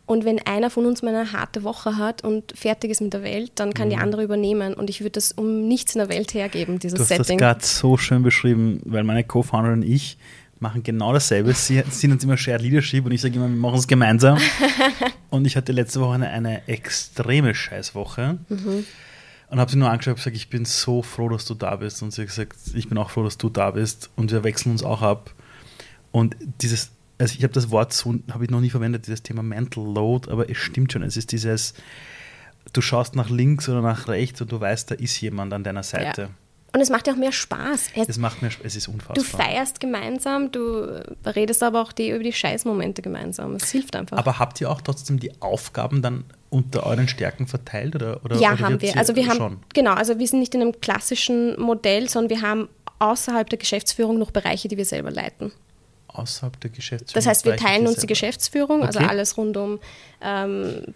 [0.05, 3.23] Und wenn einer von uns mal eine harte Woche hat und fertig ist mit der
[3.23, 3.93] Welt, dann kann mhm.
[3.93, 4.75] die andere übernehmen.
[4.75, 7.39] Und ich würde das um nichts in der Welt hergeben, dieses du hast Setting.
[7.39, 10.19] das gerade so schön beschrieben, weil meine Co-Founderin und ich,
[10.61, 11.53] machen genau dasselbe.
[11.53, 14.39] Sie sind uns immer Shared Leadership und ich sage immer, wir machen es gemeinsam.
[15.31, 18.39] und ich hatte letzte Woche eine, eine extreme Scheißwoche.
[18.49, 18.85] Mhm.
[19.51, 22.03] Und habe sie nur angeschaut und gesagt, ich bin so froh, dass du da bist.
[22.03, 24.11] Und sie hat gesagt, ich bin auch froh, dass du da bist.
[24.17, 25.35] Und wir wechseln uns auch ab.
[26.11, 29.43] Und dieses, also ich habe das Wort so, habe ich noch nie verwendet, dieses Thema
[29.43, 31.03] Mental Load, aber es stimmt schon.
[31.03, 31.75] Es ist dieses,
[32.73, 35.83] du schaust nach links oder nach rechts und du weißt, da ist jemand an deiner
[35.83, 36.23] Seite.
[36.23, 36.29] Ja.
[36.75, 37.91] Und es macht ja auch mehr Spaß.
[38.09, 39.15] Es macht mehr Spaß, es ist unfassbar.
[39.15, 43.55] Du feierst gemeinsam, du redest aber auch die, über die Scheißmomente gemeinsam.
[43.55, 44.19] Es hilft einfach.
[44.19, 47.95] Aber habt ihr auch trotzdem die Aufgaben dann unter euren Stärken verteilt?
[47.95, 48.97] Oder, oder, ja, oder haben wir.
[48.97, 49.59] Also wir haben, schon?
[49.73, 54.19] genau, also wir sind nicht in einem klassischen Modell, sondern wir haben außerhalb der Geschäftsführung
[54.19, 55.53] noch Bereiche, die wir selber leiten.
[56.09, 57.15] Außerhalb der Geschäftsführung?
[57.15, 59.07] Das heißt, wir teilen uns die Geschäftsführung, also okay.
[59.07, 59.79] also alles rund um
[60.21, 60.93] ähm,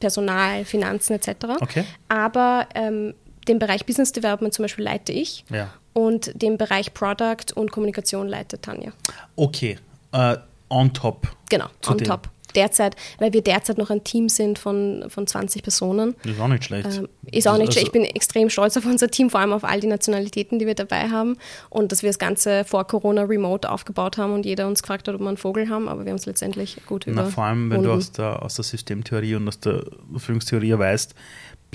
[0.00, 1.28] Personal, Finanzen etc.
[1.60, 1.84] Okay.
[2.08, 3.12] Aber ähm,
[3.48, 5.72] den Bereich Business Development zum Beispiel leite ich ja.
[5.92, 8.92] und den Bereich Product und Kommunikation leitet Tanja.
[9.36, 9.78] Okay,
[10.14, 10.34] uh,
[10.68, 11.28] on top.
[11.48, 12.06] Genau, on dem.
[12.06, 12.28] top.
[12.54, 16.14] Derzeit, weil wir derzeit noch ein Team sind von, von 20 Personen.
[16.24, 16.88] Ist auch nicht schlecht.
[16.96, 17.88] Ähm, ist auch nicht also, schlecht.
[17.88, 20.74] Ich bin extrem stolz auf unser Team, vor allem auf all die Nationalitäten, die wir
[20.74, 21.36] dabei haben.
[21.68, 25.14] Und dass wir das Ganze vor Corona remote aufgebaut haben und jeder uns gefragt hat,
[25.14, 27.82] ob wir einen Vogel haben, aber wir haben es letztendlich gut Na, Vor allem, wenn
[27.82, 29.84] du aus der, aus der Systemtheorie und aus der
[30.16, 31.14] Führungstheorie weißt,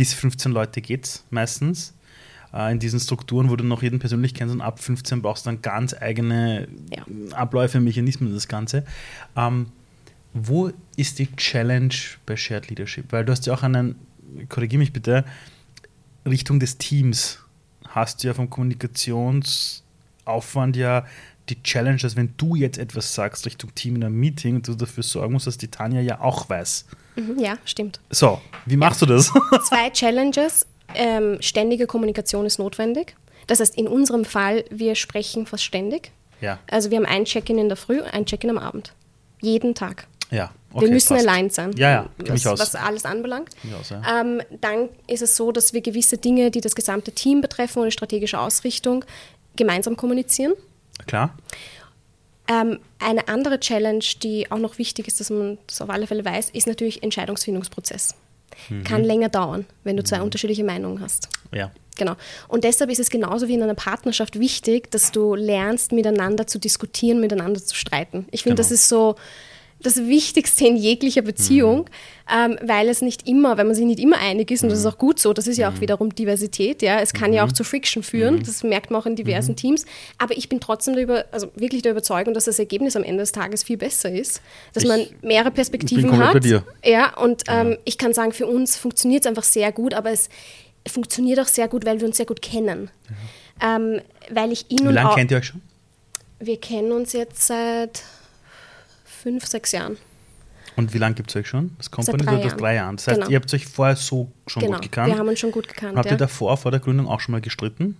[0.01, 1.93] bis 15 Leute geht es meistens.
[2.51, 5.51] Äh, in diesen Strukturen, wo du noch jeden persönlich kennst und ab 15 brauchst du
[5.51, 7.05] dann ganz eigene ja.
[7.35, 8.83] Abläufe, Mechanismen, das Ganze.
[9.35, 9.67] Ähm,
[10.33, 11.93] wo ist die Challenge
[12.25, 13.11] bei Shared Leadership?
[13.11, 13.93] Weil du hast ja auch einen,
[14.49, 15.23] korrigiere mich bitte,
[16.25, 17.37] Richtung des Teams
[17.87, 21.05] hast du ja vom Kommunikationsaufwand ja
[21.51, 25.03] die Challenge, dass wenn du jetzt etwas sagst Richtung Team in einem Meeting du dafür
[25.03, 26.85] sorgen musst, dass die Tanja ja auch weiß,
[27.15, 27.99] Mhm, ja, stimmt.
[28.09, 29.07] So, wie machst ja.
[29.07, 29.31] du das?
[29.67, 30.65] Zwei Challenges.
[30.93, 33.15] Ähm, ständige Kommunikation ist notwendig.
[33.47, 36.11] Das heißt, in unserem Fall, wir sprechen fast ständig.
[36.41, 36.59] Ja.
[36.69, 38.93] Also wir haben ein Check-in in der Früh, ein Check-in am Abend.
[39.41, 40.07] Jeden Tag.
[40.29, 40.51] Ja.
[40.73, 43.49] Okay, wir müssen aligned sein, ja, ja, was, was, alles anbelangt.
[43.77, 44.21] Aus, ja.
[44.21, 47.91] ähm, dann ist es so, dass wir gewisse Dinge, die das gesamte Team betreffen oder
[47.91, 49.03] strategische Ausrichtung,
[49.57, 50.53] gemeinsam kommunizieren.
[51.07, 51.35] Klar.
[52.47, 56.25] Ähm, eine andere Challenge, die auch noch wichtig ist, dass man das auf alle Fälle
[56.25, 58.15] weiß, ist natürlich Entscheidungsfindungsprozess.
[58.69, 58.83] Mhm.
[58.83, 60.23] Kann länger dauern, wenn du zwei mhm.
[60.23, 61.29] unterschiedliche Meinungen hast.
[61.53, 61.71] Ja.
[61.97, 62.15] Genau.
[62.47, 66.57] Und deshalb ist es genauso wie in einer Partnerschaft wichtig, dass du lernst, miteinander zu
[66.57, 68.27] diskutieren, miteinander zu streiten.
[68.31, 68.69] Ich finde, genau.
[68.69, 69.15] das ist so
[69.83, 72.53] das Wichtigste in jeglicher Beziehung, mhm.
[72.53, 74.85] ähm, weil es nicht immer, wenn man sich nicht immer einig ist, und das ist
[74.85, 74.91] mhm.
[74.91, 75.81] auch gut so, das ist ja auch mhm.
[75.81, 77.55] wiederum Diversität, ja, es kann ja auch mhm.
[77.55, 79.85] zu Friction führen, das merkt man auch in diversen Teams,
[80.17, 83.31] aber ich bin trotzdem darüber, also wirklich der Überzeugung, dass das Ergebnis am Ende des
[83.31, 84.41] Tages viel besser ist,
[84.73, 86.43] dass ich, man mehrere Perspektiven hat.
[86.83, 87.77] Ja, und ähm, ja.
[87.85, 90.29] ich kann sagen, für uns funktioniert es einfach sehr gut, aber es
[90.87, 92.89] funktioniert auch sehr gut, weil wir uns sehr gut kennen.
[93.61, 95.61] Ähm, weil ich ihn Wie lange kennt ihr euch schon?
[96.39, 98.01] Wir kennen uns jetzt seit
[99.21, 99.97] fünf, sechs Jahren.
[100.75, 101.71] Und wie lange gibt es euch schon?
[101.77, 102.57] Das Company seit drei, Jahren.
[102.57, 102.95] drei Jahren.
[102.95, 103.31] Das heißt, genau.
[103.31, 104.75] ihr habt euch vorher so schon genau.
[104.75, 105.13] gut gekannt.
[105.13, 105.97] Wir haben uns schon gut gekannt.
[105.97, 106.13] Habt ja.
[106.13, 107.97] ihr davor, vor der Gründung, auch schon mal gestritten?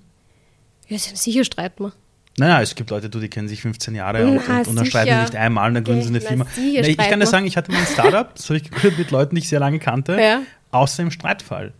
[0.87, 1.93] Ja, sicher streiten wir.
[2.37, 5.21] Naja, es gibt Leute, die kennen sich 15 Jahre und, und, und dann streiten sie
[5.21, 6.45] nicht einmal und dann gründen sie eine Firma.
[6.55, 9.35] Na, ich kann dir sagen, ich hatte mein Startup, das habe ich gegründet mit Leuten,
[9.35, 10.41] die ich sehr lange kannte, ja.
[10.71, 11.73] außer im Streitfall.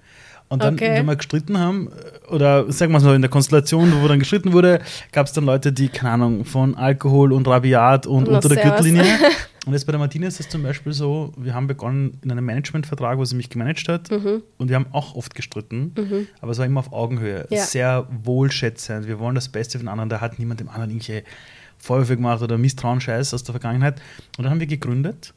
[0.51, 0.95] Und dann, okay.
[0.95, 1.87] wenn wir gestritten haben,
[2.29, 4.81] oder sagen wir es mal, in der Konstellation, wo dann gestritten wurde,
[5.13, 8.61] gab es dann Leute, die, keine Ahnung, von Alkohol und Rabiat und no, unter der
[8.61, 9.05] Gürtellinie.
[9.67, 12.43] Und jetzt bei der Martina ist es zum Beispiel so, wir haben begonnen in einem
[12.43, 14.41] Managementvertrag, wo sie mich gemanagt hat mhm.
[14.57, 16.27] und wir haben auch oft gestritten, mhm.
[16.41, 17.63] aber es war immer auf Augenhöhe, ja.
[17.63, 19.05] sehr wohlschätzend.
[19.05, 21.23] Wir wollen das Beste für den anderen, da hat niemand dem anderen irgendwelche
[21.77, 24.01] Vorwürfe gemacht oder Misstrauenscheiß aus der Vergangenheit.
[24.39, 25.31] Und dann haben wir gegründet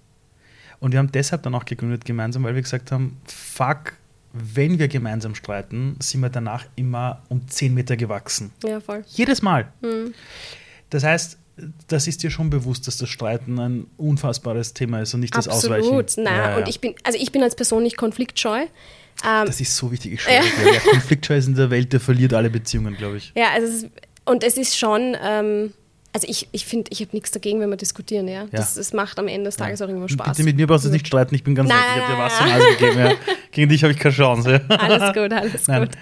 [0.81, 3.93] und wir haben deshalb dann auch gegründet gemeinsam, weil wir gesagt haben, fuck,
[4.35, 8.51] wenn wir gemeinsam streiten, sind wir danach immer um 10 Meter gewachsen.
[8.65, 9.05] Ja, voll.
[9.07, 9.73] Jedes Mal.
[9.81, 10.13] Mhm.
[10.91, 11.39] Das heißt,
[11.87, 15.47] das ist dir schon bewusst, dass das Streiten ein unfassbares Thema ist und nicht das
[15.47, 15.79] Absolut.
[15.79, 15.99] Ausweichen.
[15.99, 16.37] Absolut, nein.
[16.37, 16.57] Ja, ja.
[16.57, 18.63] Und ich bin, also ich bin als Person nicht konfliktscheu.
[19.25, 20.15] Ähm, das ist so wichtig.
[20.15, 20.43] Ich schwöre, ja.
[20.63, 23.33] wer konfliktscheu ist in der Welt, der verliert alle Beziehungen, glaube ich.
[23.37, 23.91] Ja, also es ist,
[24.25, 25.73] und es ist schon, ähm,
[26.15, 28.47] also ich, ich finde, ich habe nichts dagegen, wenn wir diskutieren, ja.
[28.53, 30.29] Das, das macht am Ende des Tages auch irgendwo Spaß.
[30.29, 32.23] Bitte mit mir brauchst du nicht streiten, ich bin ganz nein, nett, ich habe dir
[32.23, 32.99] Wasser Nase gegeben.
[32.99, 33.35] Ja.
[33.51, 34.63] Gegen dich habe ich keine Chance.
[34.69, 34.77] Ja.
[34.77, 35.83] Alles gut, alles nein.
[35.87, 35.99] gut.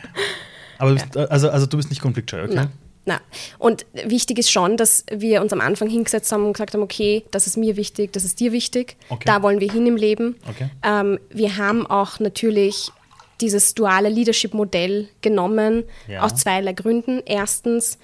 [0.77, 2.55] Aber bist, also, also du bist nicht konfliktscheu, okay?
[2.55, 2.68] Nein.
[3.07, 3.20] Na.
[3.59, 7.25] Und wichtig ist schon, dass wir uns am Anfang hingesetzt haben und gesagt haben, okay,
[7.31, 9.25] das ist mir wichtig, das ist dir wichtig, okay.
[9.27, 10.37] da wollen wir hin im Leben.
[10.48, 10.68] Okay.
[10.83, 12.92] Ähm, wir haben auch natürlich
[13.40, 16.20] dieses duale Leadership-Modell genommen, ja.
[16.20, 17.22] aus zweierlei Gründen.
[17.25, 17.98] Erstens,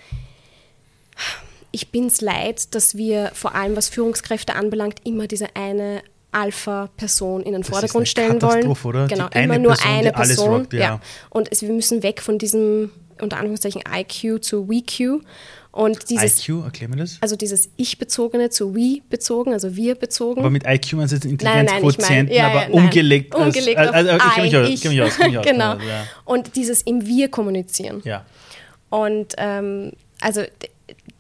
[1.71, 6.03] ich bin es leid, dass wir vor allem, was Führungskräfte anbelangt, immer diese eine
[6.33, 8.67] Alpha-Person in den das Vordergrund stellen wollen.
[8.67, 9.07] Oder?
[9.07, 10.49] Genau, Die immer nur Person, eine Person.
[10.61, 10.81] Rockt, ja.
[10.81, 11.01] ja.
[11.31, 15.23] Und es, wir müssen weg von diesem unter Anführungszeichen IQ zu WeQ.
[15.71, 17.19] Und dieses, IQ, erklär mir das.
[17.21, 20.41] also dieses Ich-bezogene zu We-bezogen, also wir bezogen.
[20.41, 22.73] Aber mit IQ meinst du jetzt ich Intelligenzquotienten, ja, aber ja, nein.
[22.85, 23.35] umgelegt.
[23.35, 24.85] als- Umgelegt also, also, ich mich aus, ich.
[25.03, 25.75] aus, mich aus, genau.
[25.75, 26.07] ja.
[26.25, 28.01] Und dieses im Wir kommunizieren.
[28.05, 28.25] ja.
[28.91, 30.43] Und ähm, also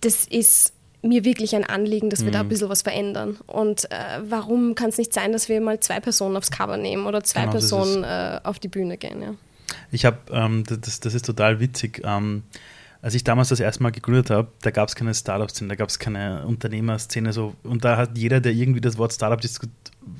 [0.00, 2.32] das ist mir wirklich ein Anliegen, dass wir Mhm.
[2.32, 3.36] da ein bisschen was verändern.
[3.46, 3.96] Und äh,
[4.28, 7.40] warum kann es nicht sein, dass wir mal zwei Personen aufs Cover nehmen oder zwei
[7.42, 9.22] Genau, Personen äh, auf die Bühne gehen?
[9.22, 9.34] Ja.
[9.92, 12.02] Ich habe, ähm, das, das ist total witzig.
[12.04, 12.42] Ähm,
[13.00, 15.88] als ich damals das erste Mal gegründet habe, da gab es keine Startup-Szene, da gab
[15.88, 17.32] es keine Unternehmerszene.
[17.32, 19.40] So, und da hat jeder, der irgendwie das Wort Startup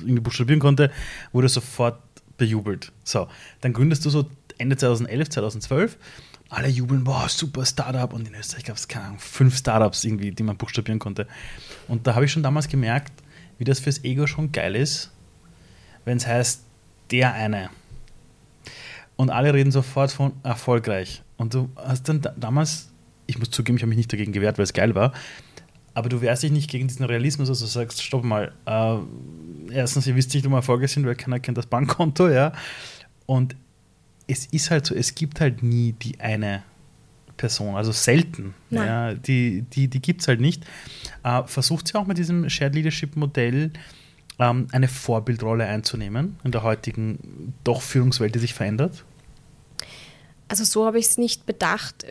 [0.00, 0.92] irgendwie buchstabieren konnte,
[1.32, 1.98] wurde sofort
[2.36, 2.92] bejubelt.
[3.02, 3.26] So,
[3.62, 4.26] dann gründest du so
[4.58, 5.98] Ende 2011, 2012.
[6.48, 8.12] Alle jubeln, boah, super Startup.
[8.12, 11.26] Und in Österreich gab es, keine Ahnung, fünf Startups irgendwie, die man buchstabieren konnte.
[11.88, 13.12] Und da habe ich schon damals gemerkt,
[13.58, 15.10] wie das fürs Ego schon geil ist,
[16.04, 16.62] wenn es heißt,
[17.10, 17.70] der eine.
[19.16, 21.22] Und alle reden sofort von erfolgreich.
[21.36, 22.90] Und du hast dann da, damals,
[23.26, 25.12] ich muss zugeben, ich habe mich nicht dagegen gewehrt, weil es geil war,
[25.94, 28.98] aber du wehrst dich nicht gegen diesen Realismus, also sagst, stopp mal, äh,
[29.72, 32.52] erstens, ihr wisst nicht, um Erfolge sind, weil keiner kennt das Bankkonto, ja.
[33.26, 33.56] Und
[34.28, 36.62] es ist halt so, es gibt halt nie die eine
[37.36, 38.54] Person, also selten.
[38.70, 38.86] Nein.
[38.86, 40.64] Ja, die die, die gibt es halt nicht.
[41.24, 43.72] Äh, versucht sie auch mit diesem Shared Leadership Modell
[44.38, 49.04] ähm, eine Vorbildrolle einzunehmen in der heutigen doch Führungswelt, die sich verändert?
[50.48, 52.06] Also so habe ich es nicht bedacht.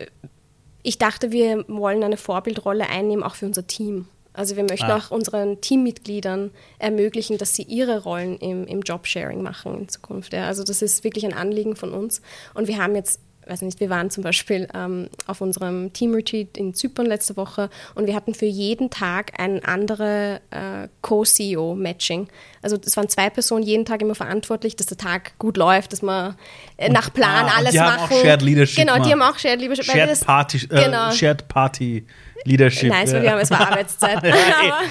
[0.82, 4.06] Ich dachte, wir wollen eine Vorbildrolle einnehmen, auch für unser Team.
[4.38, 4.98] Also wir möchten Ah.
[4.98, 10.32] auch unseren Teammitgliedern ermöglichen, dass sie ihre Rollen im, im Jobsharing machen in Zukunft.
[10.32, 10.46] Ja.
[10.46, 12.22] Also das ist wirklich ein Anliegen von uns.
[12.54, 16.74] Und wir haben jetzt, weiß nicht, wir waren zum Beispiel ähm, auf unserem Team-Retreat in
[16.74, 22.28] Zypern letzte Woche und wir hatten für jeden Tag ein andere äh, Co-CEO-Matching.
[22.62, 26.02] Also es waren zwei Personen jeden Tag immer verantwortlich, dass der Tag gut läuft, dass
[26.02, 26.36] wir
[26.76, 28.14] äh, nach Plan ah, alles die haben machen.
[28.14, 29.84] auch Shared Leadership Genau, die haben auch Shared Leadership.
[29.84, 31.10] Shared das- Party, äh, genau.
[31.12, 32.04] Shared Party
[32.44, 32.90] Leadership.
[32.90, 33.22] Nein, ja.
[33.22, 34.22] wir haben, es war Arbeitszeit.
[34.24, 34.34] ja,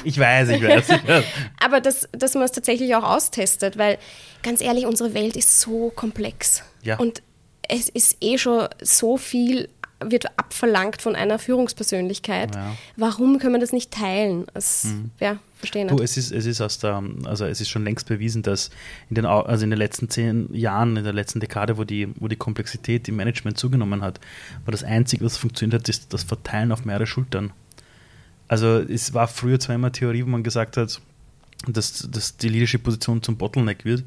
[0.04, 0.90] ich weiß, ich weiß.
[0.90, 1.24] Ich weiß.
[1.64, 3.98] aber dass, dass man es tatsächlich auch austestet, weil
[4.44, 6.64] ganz ehrlich, unsere Welt ist so komplex.
[6.84, 6.98] Ja.
[6.98, 7.22] Und
[7.70, 12.56] es ist eh schon so viel, wird abverlangt von einer Führungspersönlichkeit.
[12.56, 12.76] Ja.
[12.96, 14.46] Warum können wir das nicht teilen?
[14.54, 14.88] Das,
[15.20, 15.98] ja, verstehe nicht.
[15.98, 18.70] Du, es ist, es ist aus der, also es ist schon längst bewiesen, dass
[19.10, 22.28] in den, also in den letzten zehn Jahren, in der letzten Dekade, wo die, wo
[22.28, 24.20] die Komplexität im Management zugenommen hat,
[24.66, 27.52] war das Einzige, was funktioniert hat, ist das Verteilen auf mehrere Schultern.
[28.48, 31.02] Also es war früher zwar immer Theorie, wo man gesagt hat,
[31.68, 34.04] dass, dass die Leadership-Position zum Bottleneck wird,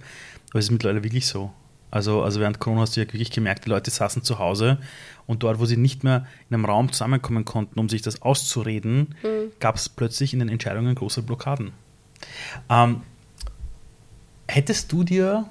[0.50, 1.52] aber es ist mittlerweile wirklich so.
[1.90, 4.78] Also, also während Corona hast du ja wirklich gemerkt, die Leute saßen zu Hause
[5.26, 9.14] und dort, wo sie nicht mehr in einem Raum zusammenkommen konnten, um sich das auszureden,
[9.58, 11.72] gab es plötzlich in den Entscheidungen große Blockaden.
[12.68, 13.02] Ähm,
[14.48, 15.46] hättest du dir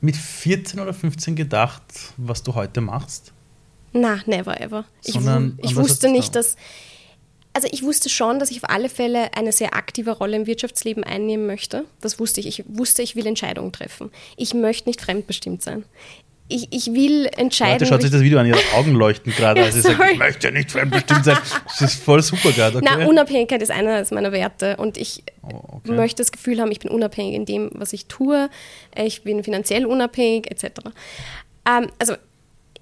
[0.00, 1.82] mit 14 oder 15 gedacht,
[2.16, 3.32] was du heute machst?
[3.92, 4.84] Na, never ever.
[5.04, 6.40] Ich, Sondern ich was wusste nicht, da?
[6.40, 6.56] dass.
[7.56, 11.04] Also ich wusste schon, dass ich auf alle Fälle eine sehr aktive Rolle im Wirtschaftsleben
[11.04, 11.84] einnehmen möchte.
[12.00, 12.46] Das wusste ich.
[12.46, 14.10] Ich wusste, ich will Entscheidungen treffen.
[14.36, 15.84] Ich möchte nicht fremdbestimmt sein.
[16.48, 17.74] Ich, ich will entscheiden.
[17.78, 20.18] Leute, schaut sich das Video an, ihre Augen leuchten gerade, Ja, als sie sagt, ich
[20.18, 21.38] möchte nicht fremdbestimmt sein.
[21.64, 22.86] Das ist voll super gerade, okay?
[22.98, 25.92] Na, Unabhängigkeit ist einer meiner Werte und ich Oh, okay.
[25.92, 28.50] möchte das Gefühl haben, ich bin unabhängig in dem, was ich tue.
[28.96, 30.80] Ich bin finanziell unabhängig, etc.
[31.66, 32.14] Ähm, also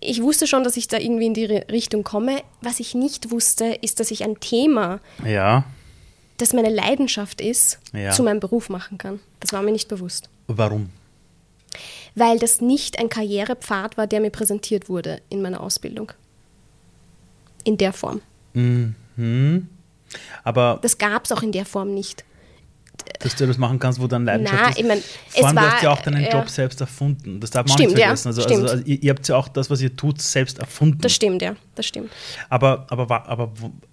[0.03, 2.43] ich wusste schon, dass ich da irgendwie in die Ri- Richtung komme.
[2.61, 5.65] Was ich nicht wusste, ist, dass ich ein Thema, ja,
[6.39, 8.11] das meine Leidenschaft ist, Ja.
[8.11, 9.21] zu meinem Beruf machen kann.
[9.41, 10.29] Das war mir nicht bewusst.
[10.49, 10.91] warum?
[12.15, 16.13] Weil das nicht ein Karrierepfad war, der mir präsentiert wurde in meiner Ausbildung.
[17.65, 18.21] In der Form.
[18.53, 19.69] Mhm.
[20.45, 22.25] Aber Das gab es auch in der Form nicht.
[23.21, 24.79] Dass du das machen kannst, wo dann Leidenschaft Na, ist.
[24.79, 26.31] ich mein, Vor es allem, du war, hast ja auch deinen ja.
[26.31, 27.41] Job selbst erfunden.
[27.41, 28.29] Das darf man Stimmt, auch nicht vergessen.
[28.29, 30.99] also, also, also ihr, habt ja auch das, was ihr tut, selbst erfunden.
[31.01, 32.11] Das stimmt, ja, das stimmt.
[32.49, 33.53] Aber, aber, aber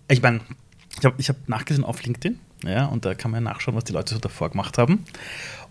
[0.10, 0.42] ich meine,
[0.98, 3.86] ich habe ich hab nachgesehen auf LinkedIn, ja, und da kann man ja nachschauen, was
[3.86, 5.06] die Leute so davor gemacht haben.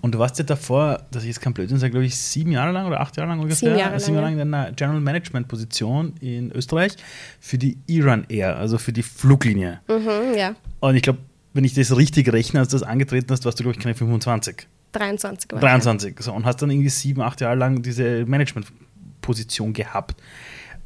[0.01, 2.71] Und du warst ja davor, dass ich jetzt kein Blödsinn sage, glaube ich, sieben Jahre
[2.71, 5.01] lang oder acht Jahre lang ungefähr, Sieben Jahre sieben lang, Jahre lang in einer General
[5.01, 6.93] Management Position in Österreich
[7.41, 9.81] für die Iran Air, also für die Fluglinie.
[9.89, 11.19] Mhm, ja, Und ich glaube,
[11.59, 13.97] wenn ich das richtig rechne, als du das angetreten hast, warst du, glaube ich, keine
[13.97, 14.69] 25.
[14.93, 15.69] 23 war ich, ja.
[15.69, 16.17] 23.
[16.21, 20.23] So, und hast dann irgendwie sieben, acht Jahre lang diese Management-Position gehabt.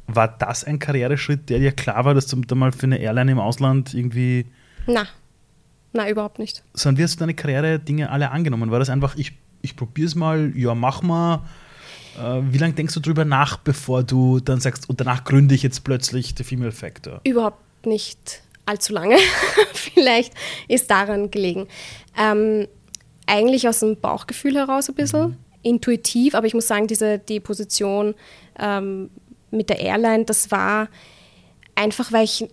[0.07, 3.33] War das ein Karriereschritt, der dir klar war, dass du da mal für eine Airline
[3.33, 4.47] im Ausland irgendwie.
[4.87, 5.05] Na,
[5.91, 6.63] na, überhaupt nicht.
[6.73, 8.71] Sondern wie hast du deine Karriere-Dinge alle angenommen?
[8.71, 11.43] War das einfach, ich, ich probiere es mal, ja, mach mal.
[12.17, 15.61] Äh, wie lange denkst du drüber nach, bevor du dann sagst, und danach gründe ich
[15.61, 17.21] jetzt plötzlich The Female Factor?
[17.25, 19.17] Überhaupt nicht allzu lange.
[19.73, 20.33] Vielleicht
[20.67, 21.67] ist daran gelegen.
[22.17, 22.67] Ähm,
[23.25, 28.15] eigentlich aus dem Bauchgefühl heraus ein bisschen, intuitiv, aber ich muss sagen, diese, die Position
[28.59, 29.09] ähm,
[29.49, 30.89] mit der Airline, das war
[31.75, 32.47] einfach, weil ich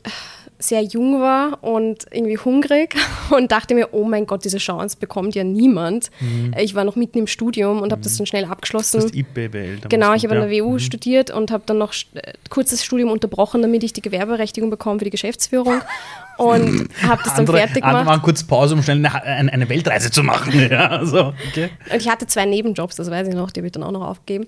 [0.60, 2.94] sehr jung war und irgendwie hungrig
[3.30, 6.10] und dachte mir, oh mein Gott, diese Chance bekommt ja niemand.
[6.20, 6.54] Mhm.
[6.58, 7.92] Ich war noch mitten im Studium und mhm.
[7.92, 8.98] habe das dann schnell abgeschlossen.
[8.98, 9.80] Das ist IPBL.
[9.88, 10.78] Genau, ich habe an der WU mhm.
[10.78, 15.06] studiert und habe dann noch äh, kurzes Studium unterbrochen, damit ich die Gewerbeberechtigung bekomme für
[15.06, 15.80] die Geschäftsführung
[16.36, 17.94] und habe das dann andere, fertig gemacht.
[17.94, 20.50] Andere waren kurz Pause, um schnell eine, eine Weltreise zu machen.
[20.70, 21.70] Ja, also, okay.
[21.90, 24.06] Und ich hatte zwei Nebenjobs, das weiß ich noch, die habe ich dann auch noch
[24.06, 24.46] aufgegeben.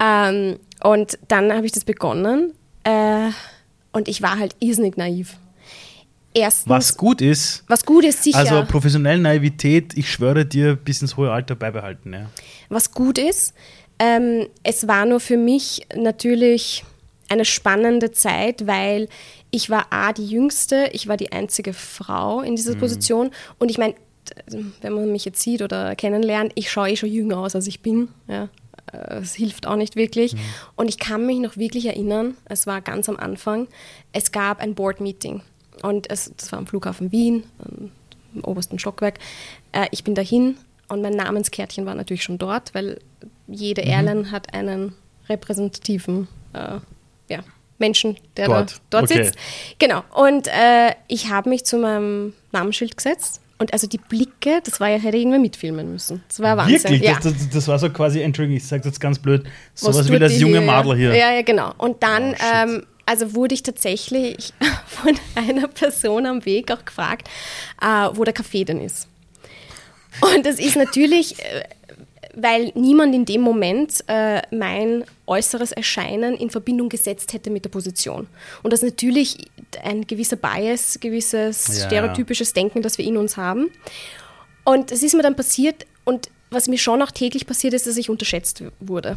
[0.00, 2.52] Ähm, und dann habe ich das begonnen.
[2.84, 3.30] Äh,
[3.92, 5.36] und ich war halt irrsinnig naiv.
[6.32, 7.64] Erstens, was gut ist.
[7.66, 8.38] Was gut ist, sicher.
[8.38, 12.12] Also professionelle Naivität, ich schwöre dir, bis ins hohe Alter beibehalten.
[12.12, 12.30] Ja.
[12.68, 13.52] Was gut ist,
[13.98, 16.84] ähm, es war nur für mich natürlich
[17.28, 19.08] eine spannende Zeit, weil
[19.50, 22.80] ich war A, die Jüngste, ich war die einzige Frau in dieser mhm.
[22.80, 23.94] Position und ich meine,
[24.80, 27.80] wenn man mich jetzt sieht oder kennenlernt, ich schaue eh schon jünger aus, als ich
[27.80, 28.08] bin.
[28.28, 28.48] Ja.
[28.92, 30.34] Es hilft auch nicht wirklich.
[30.34, 30.40] Mhm.
[30.76, 33.68] Und ich kann mich noch wirklich erinnern, es war ganz am Anfang,
[34.12, 35.42] es gab ein Board-Meeting.
[35.82, 37.44] Und es, das war am Flughafen Wien,
[38.34, 39.18] im obersten Stockwerk.
[39.72, 40.56] Äh, ich bin dahin
[40.88, 43.00] und mein Namenskärtchen war natürlich schon dort, weil
[43.46, 43.88] jede mhm.
[43.88, 44.94] Airline hat einen
[45.28, 46.78] repräsentativen äh,
[47.28, 47.40] ja,
[47.78, 49.24] Menschen, der dort, da, dort okay.
[49.24, 49.38] sitzt.
[49.78, 50.02] Genau.
[50.14, 54.88] Und äh, ich habe mich zu meinem Namensschild gesetzt und also die Blicke, das war
[54.88, 56.24] ja, hätte ich irgendwer mitfilmen müssen.
[56.28, 56.82] Das war Wahnsinn.
[56.82, 57.02] Wirklich?
[57.02, 57.20] Ja.
[57.22, 59.44] Das, das, das, war so quasi, Entschuldigung, ich sage das ganz blöd,
[59.74, 61.14] sowas wie das junge Madel hier.
[61.14, 61.74] Ja, ja, genau.
[61.76, 64.54] Und dann, oh, ähm, also wurde ich tatsächlich
[64.86, 67.28] von einer Person am Weg auch gefragt,
[67.82, 69.08] äh, wo der Kaffee denn ist.
[70.22, 71.64] Und das ist natürlich, äh,
[72.34, 77.70] weil niemand in dem Moment äh, mein äußeres Erscheinen in Verbindung gesetzt hätte mit der
[77.70, 78.26] Position.
[78.62, 79.36] Und das natürlich
[79.78, 83.70] ein gewisser Bias, gewisses ja, stereotypisches Denken, das wir in uns haben.
[84.64, 87.96] Und es ist mir dann passiert und was mir schon auch täglich passiert ist, dass
[87.96, 89.16] ich unterschätzt wurde.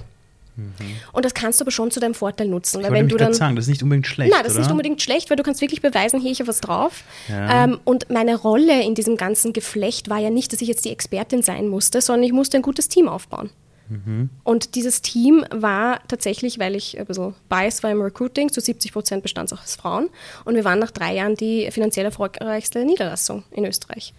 [0.55, 0.73] Mhm.
[1.13, 2.79] Und das kannst du aber schon zu deinem Vorteil nutzen.
[2.79, 4.31] Ich weil wenn du dann sagen, das ist nicht unbedingt schlecht.
[4.31, 6.61] Nein, das ist nicht unbedingt schlecht, weil du kannst wirklich beweisen, hier ich habe was
[6.61, 7.03] drauf.
[7.27, 7.63] Ja.
[7.63, 10.91] Ähm, und meine Rolle in diesem ganzen Geflecht war ja nicht, dass ich jetzt die
[10.91, 13.49] Expertin sein musste, sondern ich musste ein gutes Team aufbauen.
[13.89, 14.29] Mhm.
[14.43, 18.93] Und dieses Team war tatsächlich, weil ich ein bisschen biased war im Recruiting, zu 70
[18.93, 20.09] Prozent bestand es auch aus Frauen.
[20.45, 24.13] Und wir waren nach drei Jahren die finanziell erfolgreichste Niederlassung in Österreich.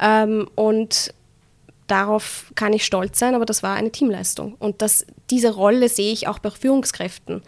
[0.00, 1.14] Ähm, und
[1.86, 4.54] darauf kann ich stolz sein, aber das war eine Teamleistung.
[4.58, 7.42] Und das, diese Rolle sehe ich auch bei Führungskräften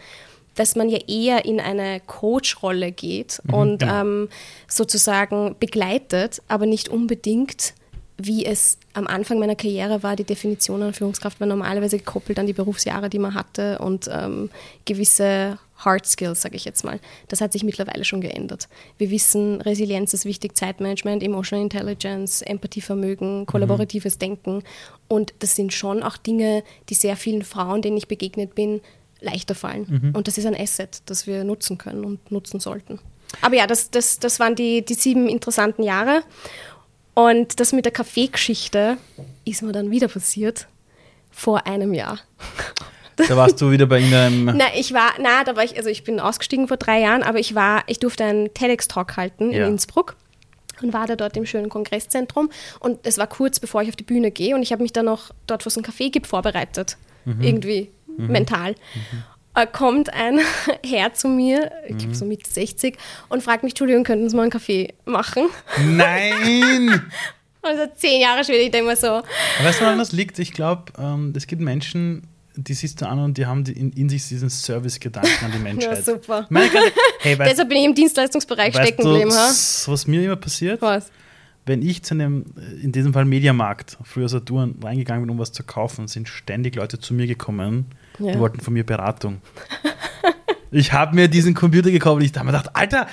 [0.56, 4.00] dass man ja eher in eine Coach-Rolle geht mhm, und genau.
[4.00, 4.28] ähm,
[4.66, 7.74] sozusagen begleitet, aber nicht unbedingt
[8.18, 12.46] wie es am Anfang meiner Karriere war, die Definition an Führungskraft war normalerweise gekoppelt an
[12.46, 14.50] die Berufsjahre, die man hatte und ähm,
[14.84, 16.98] gewisse Hard Skills, sage ich jetzt mal.
[17.28, 18.68] Das hat sich mittlerweile schon geändert.
[18.96, 23.46] Wir wissen, Resilienz ist wichtig, Zeitmanagement, Emotional Intelligence, Empathievermögen, mhm.
[23.46, 24.20] kollaboratives mhm.
[24.20, 24.62] Denken.
[25.08, 28.80] Und das sind schon auch Dinge, die sehr vielen Frauen, denen ich begegnet bin,
[29.20, 29.86] leichter fallen.
[30.02, 30.16] Mhm.
[30.16, 32.98] Und das ist ein Asset, das wir nutzen können und nutzen sollten.
[33.42, 36.22] Aber ja, das, das, das waren die, die sieben interessanten Jahre.
[37.16, 38.98] Und das mit der Kaffeegeschichte
[39.46, 40.68] ist mir dann wieder passiert
[41.30, 42.20] vor einem Jahr.
[43.16, 44.44] Da warst du wieder bei Ihnen.
[44.56, 47.38] Na, ich war, na, da war ich, also ich bin ausgestiegen vor drei Jahren, aber
[47.38, 49.64] ich war, ich durfte einen TEDx-Talk halten ja.
[49.64, 50.14] in Innsbruck
[50.82, 52.50] und war da dort im schönen Kongresszentrum.
[52.80, 55.06] Und es war kurz bevor ich auf die Bühne gehe und ich habe mich dann
[55.06, 56.98] noch dort, wo es einen Kaffee gibt, vorbereitet.
[57.24, 57.40] Mhm.
[57.40, 58.26] Irgendwie mhm.
[58.26, 58.72] mental.
[58.72, 59.22] Mhm.
[59.56, 60.40] Äh, kommt ein
[60.84, 62.98] Herr zu mir, ich glaube so mit 60,
[63.30, 65.48] und fragt mich, Entschuldigung, könnten Sie mal einen Kaffee machen?
[65.82, 67.10] Nein!
[67.62, 69.22] also zehn Jahre später, ich denke mal so.
[69.62, 70.38] Weißt du, woran das liegt?
[70.38, 73.92] Ich glaube, ähm, es gibt Menschen, die siehst du an und die haben die in,
[73.92, 75.96] in, sich diesen Service-Gedanken an die Menschheit.
[75.96, 76.46] ja, super.
[76.50, 76.78] Ganze,
[77.20, 79.30] hey, weißt, Deshalb bin ich im Dienstleistungsbereich stecken geblieben.
[79.30, 80.82] Was mir immer passiert?
[80.82, 81.10] Was?
[81.64, 82.44] Wenn ich zu einem,
[82.82, 86.98] in diesem Fall Mediamarkt, früher Saturn, reingegangen bin, um was zu kaufen, sind ständig Leute
[86.98, 87.86] zu mir gekommen
[88.18, 88.32] ja.
[88.32, 89.40] Die wollten von mir Beratung.
[90.72, 93.06] Ich habe mir diesen Computer gekauft und ich habe mir gedacht, Alter,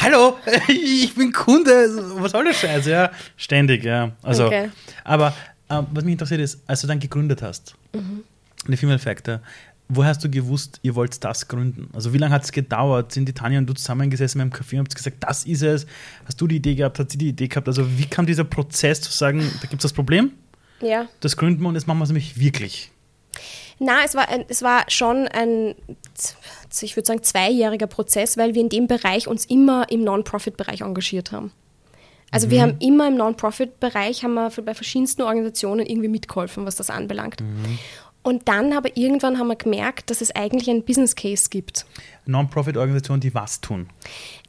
[0.00, 0.38] hallo,
[0.68, 1.70] ich bin Kunde,
[2.16, 2.86] was soll der Scheiß?
[2.86, 4.12] Ja, ständig, ja.
[4.22, 4.70] Also, okay.
[5.04, 5.34] aber
[5.68, 8.22] äh, was mich interessiert ist, als du dann gegründet hast, mhm.
[8.66, 9.40] eine Female Factor,
[9.88, 11.90] wo hast du gewusst, ihr wollt das gründen?
[11.92, 13.12] Also wie lange hat es gedauert?
[13.12, 15.86] Sind die Tanja und du zusammengesessen mit dem Café und habt gesagt, das ist es?
[16.24, 16.98] Hast du die Idee gehabt?
[16.98, 17.68] Hat sie die Idee gehabt?
[17.68, 20.32] Also wie kam dieser Prozess zu sagen, da gibt es das Problem?
[20.80, 21.08] Ja.
[21.20, 22.90] Das gründen wir und jetzt machen wir es nämlich wirklich.
[23.82, 25.74] Na, es war, ein, es war schon ein,
[26.80, 31.32] ich würde sagen, zweijähriger Prozess, weil wir in dem Bereich uns immer im Non-Profit-Bereich engagiert
[31.32, 31.52] haben.
[32.30, 32.50] Also mhm.
[32.50, 37.40] wir haben immer im Non-Profit-Bereich, haben wir bei verschiedensten Organisationen irgendwie mitgeholfen, was das anbelangt.
[37.40, 37.78] Mhm.
[38.22, 41.84] Und dann aber irgendwann haben wir gemerkt, dass es eigentlich einen Business Case gibt.
[42.26, 43.88] Non-Profit-Organisationen, die was tun?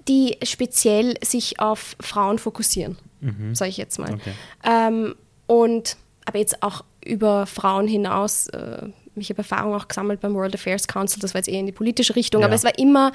[0.08, 3.56] Die speziell sich auf Frauen fokussieren, mhm.
[3.56, 4.14] sage ich jetzt mal.
[4.14, 4.34] Okay.
[4.64, 5.16] Ähm,
[5.48, 10.56] und aber jetzt auch über Frauen hinaus, äh, ich habe Erfahrung auch gesammelt beim World
[10.56, 12.48] Affairs Council, das war jetzt eher in die politische Richtung, Ja.
[12.48, 13.12] aber es war immer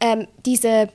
[0.00, 0.88] ähm, diese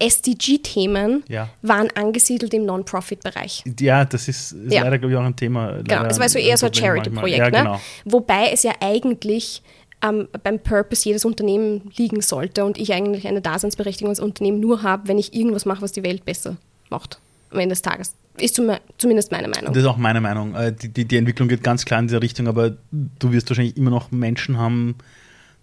[0.00, 1.48] SDG-Themen Ja.
[1.62, 3.64] waren angesiedelt im Non-Profit-Bereich.
[3.80, 4.82] Ja, das ist, ist Ja.
[4.82, 5.82] leider, glaube ich, auch ein Thema.
[5.82, 6.74] Genau, es war so eher so ein.
[6.74, 7.58] Charity-Projekt, Ja, ne?
[7.58, 7.80] genau.
[8.04, 9.62] Wobei es ja eigentlich
[10.02, 14.82] ähm, beim Purpose jedes Unternehmen liegen sollte und ich eigentlich eine Daseinsberechtigung als Unternehmen nur
[14.82, 16.56] habe, wenn ich irgendwas mache, was die Welt besser
[16.90, 17.18] macht.
[17.54, 18.14] Am Ende des Tages.
[18.36, 19.72] Ist zum, zumindest meine Meinung.
[19.72, 20.54] Das ist auch meine Meinung.
[20.54, 23.76] Äh, Die, die, die Entwicklung geht ganz klar in diese Richtung, aber du wirst wahrscheinlich
[23.76, 24.96] immer noch Menschen haben,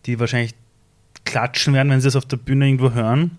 [0.06, 0.54] die wahrscheinlich
[1.26, 3.38] klatschen werden, wenn sie es auf der Bühne irgendwo hören.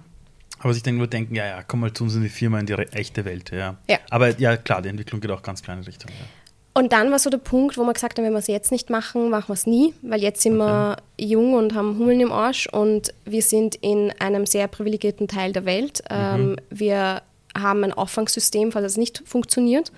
[0.60, 2.66] Aber sich dann nur denken, ja, ja, komm mal zu uns in die Firma, in
[2.66, 3.50] die echte Welt.
[3.50, 3.78] Ja.
[3.88, 3.98] Ja.
[4.10, 6.10] Aber ja, klar, die Entwicklung geht auch ganz klar in die Richtung.
[6.10, 6.26] Ja.
[6.74, 8.88] Und dann war so der Punkt, wo wir gesagt haben, wenn wir es jetzt nicht
[8.88, 12.66] machen, machen wir es nie, weil jetzt sind wir jung und haben Hummeln im Arsch
[12.66, 16.02] und wir sind in einem sehr privilegierten Teil der Welt.
[16.08, 17.22] Ähm, wir
[17.56, 19.92] haben ein Auffangsystem, falls es nicht funktioniert.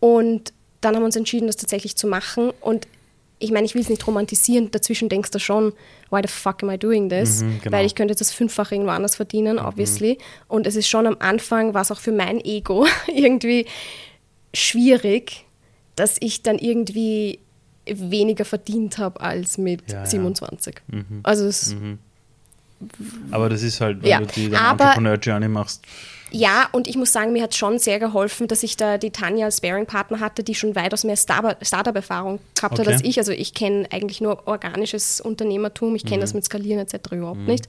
[0.00, 2.52] Und dann haben wir uns entschieden, das tatsächlich zu machen.
[2.60, 2.86] Und
[3.40, 5.72] ich meine, ich will es nicht romantisieren, dazwischen denkst du schon,
[6.10, 7.42] why the fuck am I doing this?
[7.42, 7.76] Mhm, genau.
[7.76, 10.18] Weil ich könnte jetzt das fünffache irgendwo anders verdienen, obviously.
[10.48, 13.66] Und es ist schon am Anfang, war es auch für mein Ego irgendwie
[14.54, 15.44] schwierig,
[15.96, 17.38] dass ich dann irgendwie
[17.86, 20.06] weniger verdient habe als mit Ja, ja.
[20.06, 20.76] 27.
[20.88, 21.20] Mhm.
[21.22, 21.74] Also es,
[23.30, 25.82] Aber das ist halt, wenn Ja, du die Entrepreneur-Journey machst.
[26.30, 29.46] Ja, und ich muss sagen, mir hat schon sehr geholfen, dass ich da die Tanja
[29.46, 32.92] als Sparing-Partner hatte, die schon weitaus mehr Startup- Startup-Erfahrung gehabt hat Okay.
[32.92, 33.18] als ich.
[33.18, 37.12] Also ich kenne eigentlich nur organisches Unternehmertum, ich kenne das mit Skalieren etc.
[37.12, 37.66] überhaupt nicht.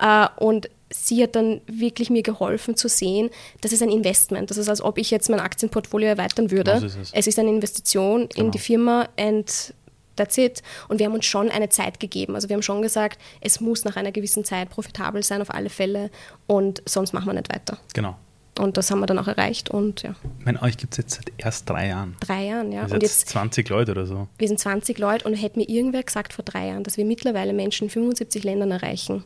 [0.00, 3.30] Äh, und sie hat dann wirklich mir geholfen zu sehen,
[3.60, 4.50] das ist ein Investment.
[4.50, 6.72] Das ist, als ob ich jetzt mein Aktienportfolio erweitern würde.
[6.84, 7.26] Ist es.
[7.28, 8.46] ist eine Investition Genau.
[8.46, 9.72] in die Firma and
[10.16, 10.62] that's it.
[10.88, 12.34] Und wir haben uns schon eine Zeit gegeben.
[12.34, 15.70] Also wir haben schon gesagt, es muss nach einer gewissen Zeit profitabel sein auf alle
[15.70, 16.10] Fälle
[16.46, 17.78] und sonst machen wir nicht weiter.
[17.94, 18.16] Genau.
[18.58, 21.14] Und das haben wir dann auch erreicht und ja, Ich meine, euch gibt es jetzt
[21.14, 22.16] seit erst drei Jahren.
[22.20, 22.86] drei Jahren, ja.
[22.86, 24.26] Ihr Und jetzt, 20 Leute oder so.
[24.38, 27.52] wir sind 20 Leute und hätte mir irgendwer gesagt vor drei Jahren, dass wir mittlerweile
[27.52, 29.24] Menschen in 75 Ländern erreichen.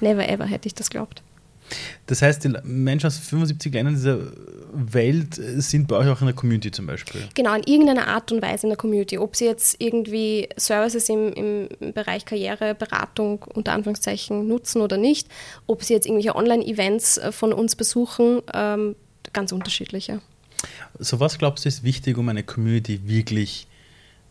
[0.00, 1.22] Never ever hätte ich das geglaubt.
[2.06, 4.18] Das heißt, die Menschen aus 75 Ländern dieser
[4.72, 7.22] Welt sind bei euch auch in der Community zum Beispiel.
[7.34, 9.18] Genau, in irgendeiner Art und Weise in der Community.
[9.18, 15.28] Ob sie jetzt irgendwie Services im, im Bereich Karriere, Beratung unter Anführungszeichen nutzen oder nicht,
[15.66, 18.94] ob sie jetzt irgendwelche Online-Events äh, von uns besuchen, ähm,
[19.32, 20.20] ganz unterschiedlich, ja.
[20.98, 23.66] So was glaubst du ist wichtig, um eine Community wirklich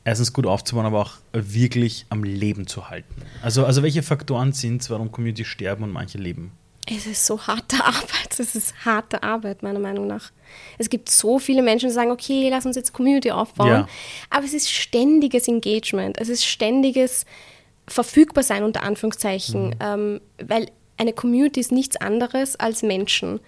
[0.04, 3.14] erstens gut aufzubauen, aber auch wirklich am Leben zu halten?
[3.42, 6.52] Also, also welche Faktoren sind es, warum Community sterben und manche leben?
[6.86, 8.38] Es ist so harte Arbeit.
[8.38, 10.32] Es ist harte Arbeit, meiner Meinung nach.
[10.78, 13.70] Es gibt so viele Menschen, die sagen, okay, lass uns jetzt Community aufbauen.
[13.70, 13.88] Ja.
[14.30, 16.20] Aber es ist ständiges Engagement.
[16.20, 17.26] Es ist ständiges
[17.88, 19.76] Verfügbarsein unter Anführungszeichen.
[19.80, 23.40] Ähm, weil eine Community ist nichts anderes als Menschen.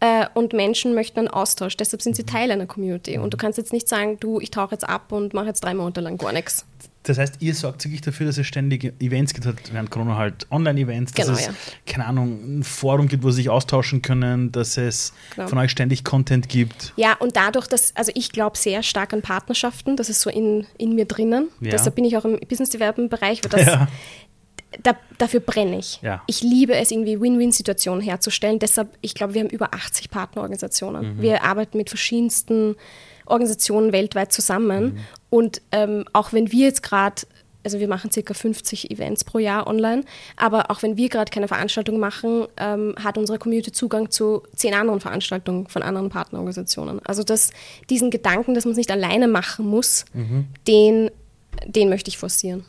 [0.00, 1.76] Äh, und Menschen möchten einen Austausch.
[1.76, 3.18] Deshalb sind sie Teil einer Community.
[3.18, 5.74] Und du kannst jetzt nicht sagen, du, ich tauche jetzt ab und mache jetzt drei
[5.74, 6.66] Monate lang gar nichts.
[7.08, 10.46] Das heißt, ihr sorgt wirklich dafür, dass es ständige Events gibt, halt während Corona halt
[10.50, 11.52] Online-Events, dass Genau, es, ja.
[11.86, 15.48] keine Ahnung, ein Forum gibt, wo sie sich austauschen können, dass es Genau.
[15.48, 16.92] von euch ständig Content gibt.
[16.96, 20.66] Ja, und dadurch, dass, also ich glaube sehr stark an Partnerschaften, das ist so in,
[20.78, 21.48] in mir drinnen.
[21.60, 21.70] Ja.
[21.70, 23.88] Deshalb bin ich auch im Business Development Bereich, weil das, Ja.
[24.82, 26.00] Da, dafür brenne ich.
[26.02, 26.22] Ja.
[26.26, 28.58] Ich liebe es, irgendwie Win-Win-Situationen herzustellen.
[28.58, 31.20] Deshalb, ich glaube, wir haben über 80 Partnerorganisationen.
[31.20, 32.76] Wir arbeiten mit verschiedensten
[33.26, 34.98] Organisationen weltweit zusammen.
[35.30, 37.22] Und ähm, auch wenn wir jetzt gerade,
[37.64, 40.04] also wir machen circa 50 Events pro Jahr online,
[40.36, 44.74] aber auch wenn wir gerade keine Veranstaltung machen, ähm, hat unsere Community Zugang zu zehn
[44.74, 47.04] anderen Veranstaltungen von anderen Partnerorganisationen.
[47.04, 47.50] Also das,
[47.90, 50.04] diesen Gedanken, dass man es nicht alleine machen muss,
[50.66, 51.10] den,
[51.66, 52.64] den möchte ich forcieren.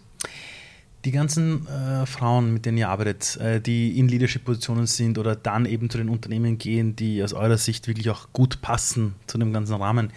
[1.08, 5.66] Die ganzen äh, Frauen, mit denen ihr arbeitet, äh, die in Leadership-Positionen sind oder dann
[5.66, 9.54] eben zu den Unternehmen gehen, die aus eurer Sicht wirklich auch gut passen zu dem
[9.54, 10.12] ganzen Rahmen,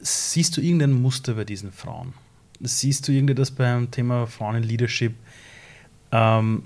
[0.00, 2.14] siehst du irgendein Muster bei diesen Frauen?
[2.60, 5.14] Siehst du irgendetwas beim Thema Frauen in Leadership?
[6.12, 6.62] Ähm,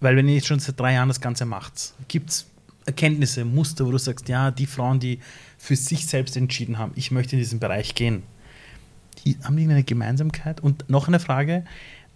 [0.00, 2.46] weil wenn ihr jetzt schon seit drei Jahren das Ganze macht, gibt es
[2.84, 5.20] Erkenntnisse, Muster, wo du sagst, ja, die Frauen, die
[5.56, 8.24] für sich selbst entschieden haben, ich möchte in diesen Bereich gehen,
[9.24, 10.60] die, haben die eine Gemeinsamkeit?
[10.60, 11.64] Und noch eine Frage,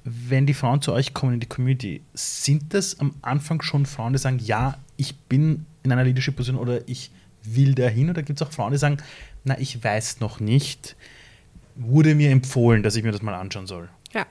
[0.05, 4.12] wenn die Frauen zu euch kommen in die Community, sind das am Anfang schon Frauen,
[4.12, 7.11] die sagen, ja, ich bin in einer Leadership-Position oder ich
[7.42, 8.11] will dahin?
[8.11, 8.98] Oder gibt es auch Frauen, die sagen,
[9.44, 10.96] na, ich weiß noch nicht,
[11.74, 13.88] wurde mir empfohlen, dass ich mir das mal anschauen soll?
[14.12, 14.26] Ja.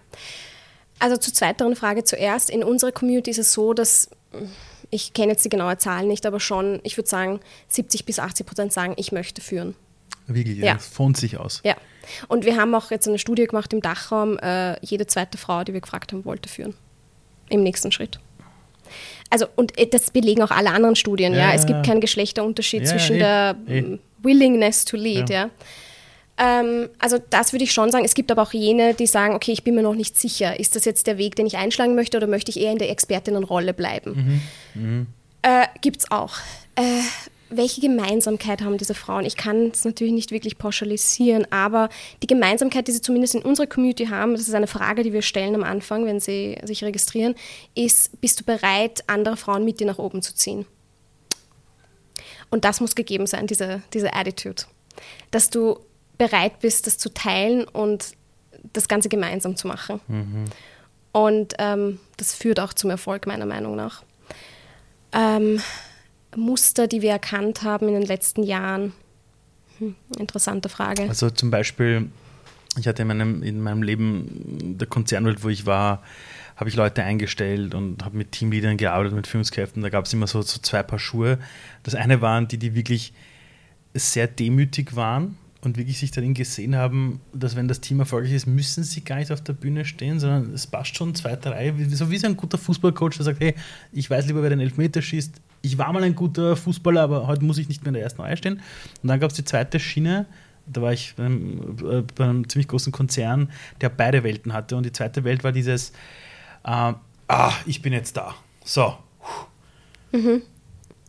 [0.99, 2.49] Also zur zweiteren Frage zuerst.
[2.49, 4.09] In unserer Community ist es so, dass
[4.89, 8.45] ich kenne jetzt die genaue Zahl nicht, aber schon, ich würde sagen, 70 bis 80
[8.45, 9.76] Prozent sagen, ich möchte führen.
[10.34, 10.75] Wirklich, Ja.
[10.75, 11.61] das von sich aus.
[11.63, 11.75] Ja.
[12.27, 15.73] Und wir haben auch jetzt eine Studie gemacht im Dachraum, äh, jede zweite Frau, die
[15.73, 16.73] wir gefragt haben, wollte führen.
[17.49, 18.19] Im nächsten Schritt.
[19.29, 21.49] Also, und äh, das belegen auch alle anderen Studien, ja.
[21.49, 23.82] Ja, Es gibt keinen Geschlechterunterschied Ja, zwischen eh, der eh.
[23.82, 25.43] mm, Willingness to lead, Ja.
[25.45, 25.49] ja.
[26.38, 28.03] Ähm, also das würde ich schon sagen.
[28.03, 30.59] Es gibt aber auch jene, die sagen, okay, ich bin mir noch nicht sicher.
[30.59, 32.89] Ist das jetzt der Weg, den ich einschlagen möchte oder möchte ich eher in der
[32.89, 34.41] Expertinnenrolle bleiben?
[34.75, 34.82] Mhm.
[34.82, 35.07] Mhm.
[35.43, 36.38] Äh, gibt es auch.
[36.75, 36.82] Äh,
[37.51, 39.25] welche Gemeinsamkeit haben diese Frauen?
[39.25, 41.89] Ich kann es natürlich nicht wirklich pauschalisieren, aber
[42.23, 45.21] die Gemeinsamkeit, die sie zumindest in unserer Community haben, das ist eine Frage, die wir
[45.21, 47.35] stellen am Anfang, wenn sie sich registrieren,
[47.75, 50.65] ist, bist du bereit, andere Frauen mit dir nach oben zu ziehen?
[52.49, 54.63] Und das muss gegeben sein, diese, diese Attitude.
[55.31, 55.79] Dass du
[56.17, 58.11] bereit bist, das zu teilen und
[58.73, 59.99] das Ganze gemeinsam zu machen.
[60.07, 60.45] Mhm.
[61.13, 64.03] Und ähm, das führt auch zum Erfolg, meiner Meinung nach.
[65.13, 65.61] Ähm,
[66.36, 68.93] Muster, die wir erkannt haben in den letzten Jahren?
[69.79, 71.03] Hm, interessante Frage.
[71.03, 72.09] Also zum Beispiel,
[72.77, 76.03] ich hatte in meinem, in meinem Leben der Konzernwelt, wo ich war,
[76.55, 79.82] habe ich Leute eingestellt und habe mit Teamleadern gearbeitet, mit Führungskräften.
[79.82, 81.39] Da gab es immer so, so zwei Paar Schuhe.
[81.84, 83.13] Das eine waren die, die wirklich
[83.93, 88.47] sehr demütig waren und wirklich sich darin gesehen haben, dass wenn das Team erfolgreich ist,
[88.47, 91.73] müssen sie gar nicht auf der Bühne stehen, sondern es passt schon zwei, drei.
[91.89, 93.55] So wie so ein guter Fußballcoach, der sagt, hey,
[93.91, 95.34] ich weiß lieber, wer den Elfmeter schießt.
[95.62, 98.22] Ich war mal ein guter Fußballer, aber heute muss ich nicht mehr in der ersten
[98.22, 98.62] Reihe stehen.
[99.01, 100.26] Und dann gab es die zweite Schiene,
[100.66, 103.49] da war ich bei einem, äh, bei einem, ziemlich großen Konzern,
[103.82, 104.76] der beide Welten hatte.
[104.76, 105.91] Und die zweite Welt war dieses,
[106.64, 106.93] äh,
[107.28, 108.36] ah, ich bin jetzt da.
[108.64, 108.95] So.
[110.12, 110.41] Mhm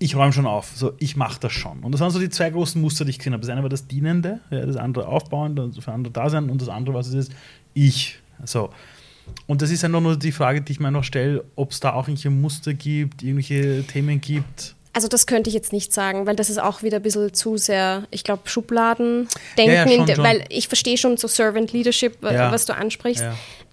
[0.02, 1.80] ich räume schon auf, so ich mache das schon.
[1.80, 3.42] Und das waren so die zwei großen Muster, die ich gesehen habe.
[3.42, 6.68] Das eine war das Dienende, ja, das andere Aufbauende, für andere da sein und das
[6.68, 7.32] andere, was es ist,
[7.72, 8.18] ich.
[8.44, 8.70] So.
[9.46, 11.92] Und das ist ja nur die Frage, die ich mir noch stelle, ob es da
[11.92, 14.74] auch irgendwelche Muster gibt, irgendwelche Themen gibt.
[14.94, 17.56] Also das könnte ich jetzt nicht sagen, weil das ist auch wieder ein bisschen zu
[17.56, 22.22] sehr, ich glaube, Schubladen denken, ja, ja, schon, weil ich verstehe schon so Servant Leadership,
[22.22, 22.52] ja.
[22.52, 23.24] was du ansprichst.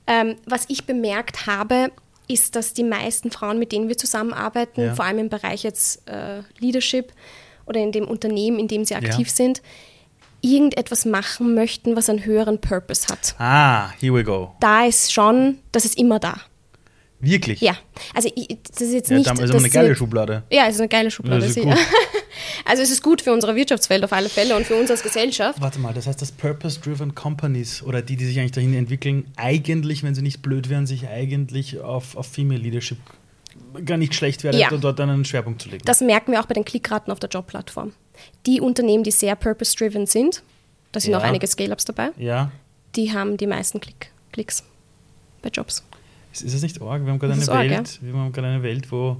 [0.07, 1.91] Ähm, was ich bemerkt habe,
[2.29, 6.41] ist, dass die meisten Frauen, mit denen wir zusammenarbeiten, vor allem im Bereich jetzt äh,
[6.59, 7.11] Leadership
[7.65, 9.61] oder in dem Unternehmen, in dem sie aktiv sind,
[10.41, 13.35] irgendetwas machen möchten, was einen höheren Purpose hat.
[13.39, 14.55] Ah, here we go.
[14.59, 16.35] Da ist schon, das ist immer da.
[17.21, 17.59] Wirklich?
[17.59, 17.75] Ja.
[18.13, 19.29] Also ich, das ist jetzt ja, nicht.
[19.29, 20.43] Also eine geile Schublade.
[20.49, 21.45] Ja, es ist eine geile Schublade.
[21.47, 21.75] Ja,
[22.65, 25.59] also es ist gut für unsere Wirtschaftswelt auf alle Fälle und für uns als Gesellschaft.
[25.59, 30.03] Warte mal, das heißt, dass Purpose-Driven Companies oder die, die sich eigentlich dahin entwickeln, eigentlich,
[30.03, 32.99] wenn sie nicht blöd wären, sich eigentlich auf, auf Female Leadership
[33.85, 34.69] gar nicht schlecht wäre, ja.
[34.69, 35.83] dort einen Schwerpunkt zu legen.
[35.85, 37.91] Das merken wir auch bei den Klickraten auf der Jobplattform.
[38.45, 40.43] Die Unternehmen, die sehr purpose-driven sind,
[40.91, 41.19] da sind ja.
[41.19, 42.51] auch einige Scale-Ups dabei, ja.
[42.95, 44.63] die haben die meisten Klick, Klicks
[45.41, 45.83] bei Jobs.
[46.33, 47.03] Ist, ist das nicht arg?
[47.03, 48.07] Wir haben gerade eine, Welt, ja?
[48.07, 49.17] wir haben gerade eine Welt, wo,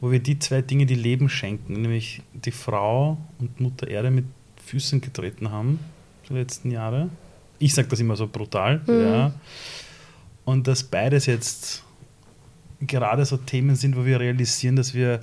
[0.00, 4.24] wo wir die zwei Dinge, die Leben schenken, nämlich die Frau und Mutter Erde mit
[4.64, 5.80] Füßen getreten haben,
[6.28, 7.08] die letzten Jahre.
[7.58, 9.02] Ich sage das immer so brutal, mhm.
[9.02, 9.32] ja.
[10.44, 11.84] Und dass beides jetzt
[12.80, 15.20] gerade so Themen sind, wo wir realisieren, dass wir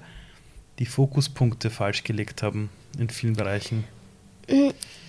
[0.79, 3.83] die Fokuspunkte falsch gelegt haben in vielen Bereichen.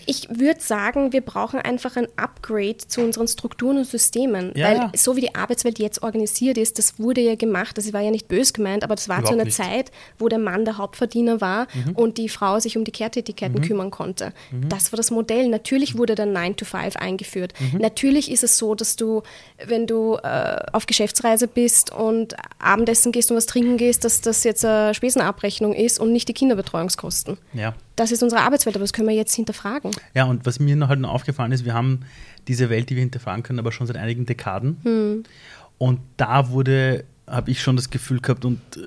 [0.09, 4.53] Mhm ich würde sagen, wir brauchen einfach ein Upgrade zu unseren Strukturen und Systemen.
[4.57, 4.93] Ja, weil ja.
[4.97, 8.27] so wie die Arbeitswelt jetzt organisiert ist, das wurde ja gemacht, das war ja nicht
[8.27, 9.57] bös gemeint, aber das war Überhaupt zu einer nicht.
[9.59, 11.93] Zeit, wo der Mann der Hauptverdiener war mhm.
[11.93, 13.63] und die Frau sich um die Kehrtätigkeiten mhm.
[13.63, 14.33] kümmern konnte.
[14.51, 14.71] Mhm.
[14.71, 15.47] Das war das Modell.
[15.49, 17.53] Natürlich wurde dann 9 to 5 eingeführt.
[17.61, 17.79] Mhm.
[17.79, 19.23] Natürlich ist es so, dass du,
[19.63, 24.43] wenn du äh, auf Geschäftsreise bist und Abendessen gehst und was trinken gehst, dass das
[24.45, 27.37] jetzt eine Spesenabrechnung ist und nicht die Kinderbetreuungskosten.
[27.53, 29.91] Ja das ist unsere Arbeitswelt, aber das können wir jetzt hinterfragen.
[30.15, 32.01] Ja, und was mir noch halt noch aufgefallen ist, wir haben
[32.47, 34.79] diese Welt, die wir hinterfragen können, aber schon seit einigen Dekaden.
[34.83, 35.23] Hm.
[35.79, 38.81] Und da wurde, habe ich schon das Gefühl gehabt, und äh,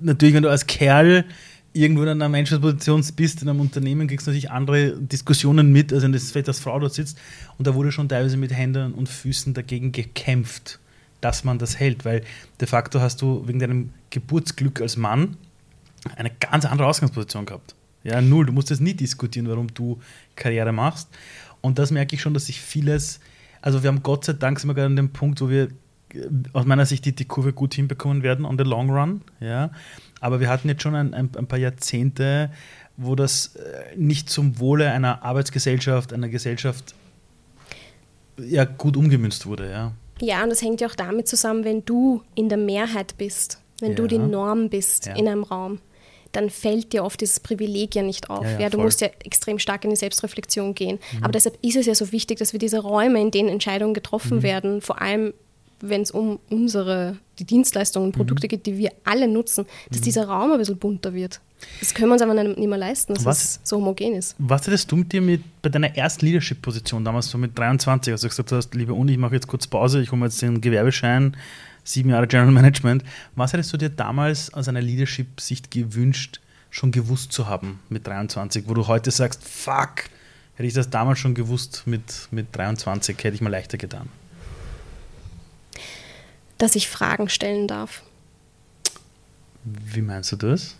[0.00, 1.24] natürlich, wenn du als Kerl
[1.72, 6.02] irgendwo in einer Menschenposition bist, in einem Unternehmen, kriegst du natürlich andere Diskussionen mit, als
[6.02, 7.18] wenn das vielleicht als Frau dort sitzt.
[7.58, 10.78] Und da wurde schon teilweise mit Händen und Füßen dagegen gekämpft,
[11.20, 12.22] dass man das hält, weil
[12.60, 15.36] de facto hast du wegen deinem Geburtsglück als Mann
[16.16, 17.75] eine ganz andere Ausgangsposition gehabt.
[18.06, 18.46] Ja, null.
[18.46, 19.98] Du musst das nie diskutieren, warum du
[20.36, 21.08] Karriere machst.
[21.60, 23.18] Und das merke ich schon, dass sich vieles,
[23.60, 25.64] also wir haben Gott sei Dank sind wir gerade an dem Punkt, wo wir
[26.14, 29.22] äh, aus meiner Sicht die, die Kurve gut hinbekommen werden on the long run.
[29.40, 29.70] Ja.
[30.20, 32.52] Aber wir hatten jetzt schon ein, ein, ein paar Jahrzehnte,
[32.96, 36.94] wo das äh, nicht zum Wohle einer Arbeitsgesellschaft, einer Gesellschaft
[38.38, 39.68] ja, gut umgemünzt wurde.
[39.68, 39.92] Ja.
[40.20, 43.90] ja, und das hängt ja auch damit zusammen, wenn du in der Mehrheit bist, wenn
[43.90, 43.96] ja.
[43.96, 45.16] du die Norm bist ja.
[45.16, 45.80] in einem Raum
[46.36, 48.44] dann fällt dir oft dieses Privileg ja nicht auf.
[48.44, 48.84] Ja, ja, ja du voll.
[48.84, 50.98] musst ja extrem stark in die Selbstreflexion gehen.
[51.12, 51.24] Mhm.
[51.24, 54.38] Aber deshalb ist es ja so wichtig, dass wir diese Räume, in denen Entscheidungen getroffen
[54.38, 54.42] mhm.
[54.42, 55.32] werden, vor allem
[55.80, 58.48] wenn es um unsere, die Dienstleistungen und Produkte mhm.
[58.48, 60.04] geht, die wir alle nutzen, dass mhm.
[60.04, 61.40] dieser Raum ein bisschen bunter wird.
[61.80, 64.34] Das können wir uns aber nicht mehr leisten, dass was, es so homogen ist.
[64.38, 68.22] Was hättest du mit dir mit, bei deiner ersten Leadership-Position, damals so mit 23, als
[68.22, 70.60] du gesagt hast, liebe Uni, ich mache jetzt kurz Pause, ich hole mir jetzt den
[70.60, 71.36] Gewerbeschein,
[71.86, 73.02] sieben Jahre General Management.
[73.34, 78.64] Was hättest du dir damals aus einer Leadership-Sicht gewünscht, schon gewusst zu haben mit 23,
[78.68, 80.04] wo du heute sagst, fuck,
[80.56, 84.08] Hätte ich das damals schon gewusst mit, mit 23, hätte ich mal leichter getan.
[86.56, 88.02] Dass ich Fragen stellen darf.
[89.64, 90.76] Wie meinst du das?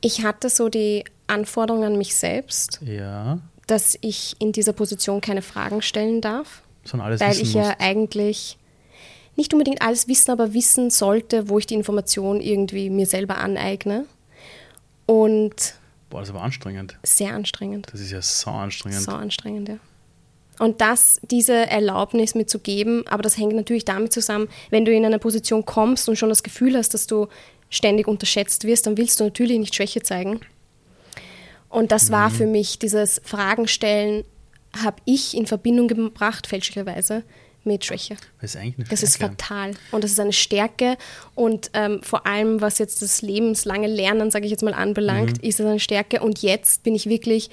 [0.00, 3.38] Ich hatte so die Anforderung an mich selbst, Ja.
[3.66, 7.80] dass ich in dieser Position keine Fragen stellen darf, weil ich ja musst.
[7.80, 8.58] eigentlich
[9.36, 14.06] nicht unbedingt alles wissen, aber wissen sollte, wo ich die Information irgendwie mir selber aneigne.
[15.06, 15.74] Und
[16.10, 16.98] Boah, das ist aber anstrengend.
[17.02, 17.88] sehr anstrengend.
[17.92, 19.00] Das ist ja so anstrengend.
[19.02, 19.78] So anstrengend, ja.
[20.58, 24.92] Und das, diese Erlaubnis mir zu geben, aber das hängt natürlich damit zusammen, wenn du
[24.92, 27.26] in eine Position kommst und schon das Gefühl hast, dass du
[27.70, 30.40] ständig unterschätzt wirst, dann willst du natürlich nicht Schwäche zeigen.
[31.70, 32.34] Und das war Mhm.
[32.34, 34.24] für mich, dieses Fragen stellen,
[34.76, 37.24] habe ich in Verbindung gebracht, fälschlicherweise,
[37.64, 38.16] mit Schwäche.
[38.40, 39.36] Das ist eigentlich eine Das ist Stärke.
[39.38, 39.70] fatal.
[39.92, 40.96] Und das ist eine Stärke.
[41.34, 45.48] Und ähm, vor allem, was jetzt das lebenslange Lernen, sage ich jetzt mal, anbelangt, Mhm.
[45.48, 46.20] ist es eine Stärke.
[46.20, 47.50] Und jetzt bin ich wirklich,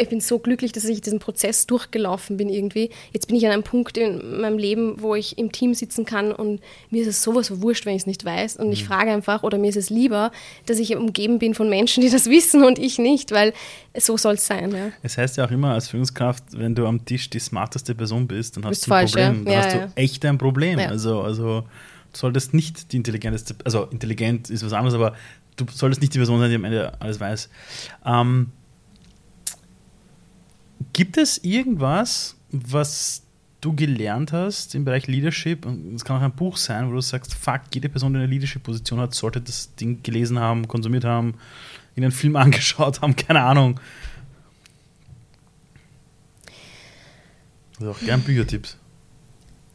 [0.00, 2.90] ich bin so glücklich, dass ich diesen Prozess durchgelaufen bin irgendwie.
[3.12, 6.32] Jetzt bin ich an einem Punkt in meinem Leben, wo ich im Team sitzen kann
[6.32, 8.56] und mir ist es sowas wurscht, wenn ich es nicht weiß.
[8.56, 8.72] Und Mhm.
[8.72, 10.32] ich frage einfach, oder mir ist es lieber,
[10.66, 13.52] dass ich umgeben bin von Menschen, die das wissen und ich nicht, weil
[13.98, 14.72] so soll es sein.
[14.72, 14.90] Ja.
[15.02, 18.56] Es heißt ja auch immer als Führungskraft, wenn du am Tisch die smarteste Person bist,
[18.56, 19.26] dann hast Bist du ein falsch, ja.
[19.28, 19.44] Problem.
[19.44, 19.88] Dann Ja, hast du ja.
[19.96, 20.78] echt ein Problem.
[20.78, 20.88] Ja.
[20.88, 21.60] Also, also
[22.12, 25.14] du solltest nicht die intelligenteste, also intelligent ist was anderes, aber
[25.56, 27.48] du solltest nicht die Person sein, die am Ende alles weiß.
[28.06, 28.50] Ähm,
[30.92, 33.22] gibt es irgendwas, was
[33.60, 35.66] du gelernt hast im Bereich Leadership?
[35.66, 38.26] Und es kann auch ein Buch sein, wo du sagst, fuck, jede Person, die eine
[38.26, 41.34] Leadership-Position hat, sollte das Ding gelesen haben, konsumiert haben,
[41.94, 43.78] in einen Film angeschaut haben, keine Ahnung.
[47.78, 48.79] Also auch gern Büchertipps.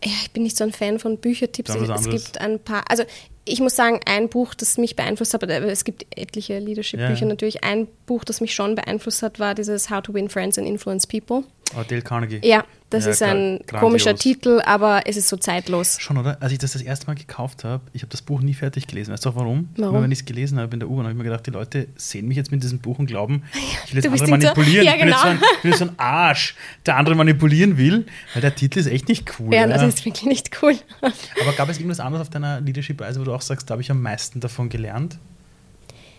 [0.06, 1.70] Ja, ich bin nicht so ein Fan von Büchertipps.
[1.72, 2.24] Es anderes.
[2.26, 3.04] gibt ein paar, also
[3.44, 7.26] ich muss sagen, ein Buch, das mich beeinflusst hat, aber es gibt etliche Leadership-Bücher Ja.
[7.28, 7.64] natürlich.
[7.64, 11.06] Ein Buch, das mich schon beeinflusst hat, war dieses How to Win Friends and Influence
[11.08, 11.44] People.
[11.76, 12.40] Oh, Dale Carnegie.
[12.44, 12.64] Ja,
[12.96, 13.80] das Ja, ist ein grandios.
[13.80, 15.98] komischer Titel, aber es ist so zeitlos.
[16.00, 16.42] Schon, oder?
[16.42, 19.12] Als ich das das erste Mal gekauft habe, ich habe das Buch nie fertig gelesen.
[19.14, 19.70] Weißt du auch warum?
[19.78, 19.96] Warum?
[19.96, 21.88] Immer wenn ich es gelesen habe in der U-Bahn, habe ich mir gedacht, die Leute
[21.96, 23.44] sehen mich jetzt mit diesem Buch und glauben,
[23.86, 24.86] ich will jetzt andere so- manipulieren.
[24.86, 25.48] Ja, ich, bin jetzt so ein, genau.
[25.56, 29.08] ich bin jetzt so ein Arsch, der andere manipulieren will, weil der Titel ist echt
[29.10, 29.54] nicht cool.
[29.54, 29.68] Ja, ja.
[29.68, 30.76] das ist wirklich nicht cool.
[31.42, 33.92] Aber gab es irgendwas anderes auf deiner Leadership-Reise, wo du auch sagst, da habe ich
[33.92, 35.18] am meisten davon gelernt,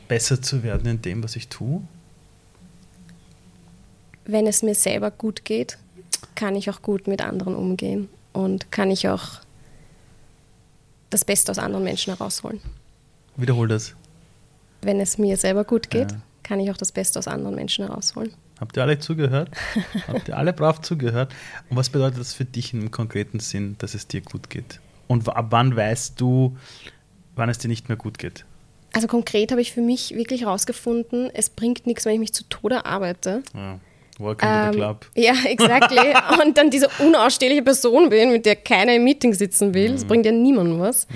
[0.08, 1.82] besser zu werden in dem, was ich tue?
[4.24, 5.78] Wenn es mir selber gut geht,
[6.34, 9.40] kann ich auch gut mit anderen umgehen und kann ich auch
[11.10, 12.60] das Beste aus anderen Menschen herausholen.
[13.36, 13.94] Wiederhol das.
[14.82, 16.18] Wenn es mir selber gut geht, Ja.
[16.42, 18.32] kann ich auch das Beste aus anderen Menschen herausholen.
[18.60, 19.50] Habt ihr alle zugehört?
[20.08, 21.34] Habt ihr alle brav zugehört?
[21.68, 24.80] Und was bedeutet das für dich im konkreten Sinn, dass es dir gut geht?
[25.08, 26.56] Und ab wann weißt du,
[27.34, 28.44] wann es dir nicht mehr gut geht?
[28.94, 32.44] Also konkret habe ich für mich wirklich herausgefunden, es bringt nichts, wenn ich mich zu
[32.48, 33.42] Tode arbeite.
[33.54, 33.78] Ja.
[34.18, 35.06] Welcome to Ähm, the club.
[35.14, 36.14] Ja, exactly.
[36.42, 39.92] und dann diese unausstehliche Person bin, mit der keiner im Meeting sitzen will.
[39.92, 41.06] Das bringt ja niemandem was.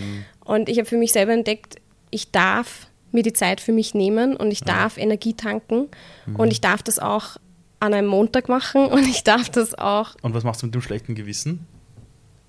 [0.44, 1.76] Und ich habe für mich selber entdeckt,
[2.10, 5.88] ich darf mir die Zeit für mich nehmen und ich darf Energie tanken
[6.36, 7.36] und ich darf das auch
[7.80, 10.82] an einem Montag machen und ich darf das auch, Und was machst du mit dem
[10.82, 11.66] schlechten Gewissen?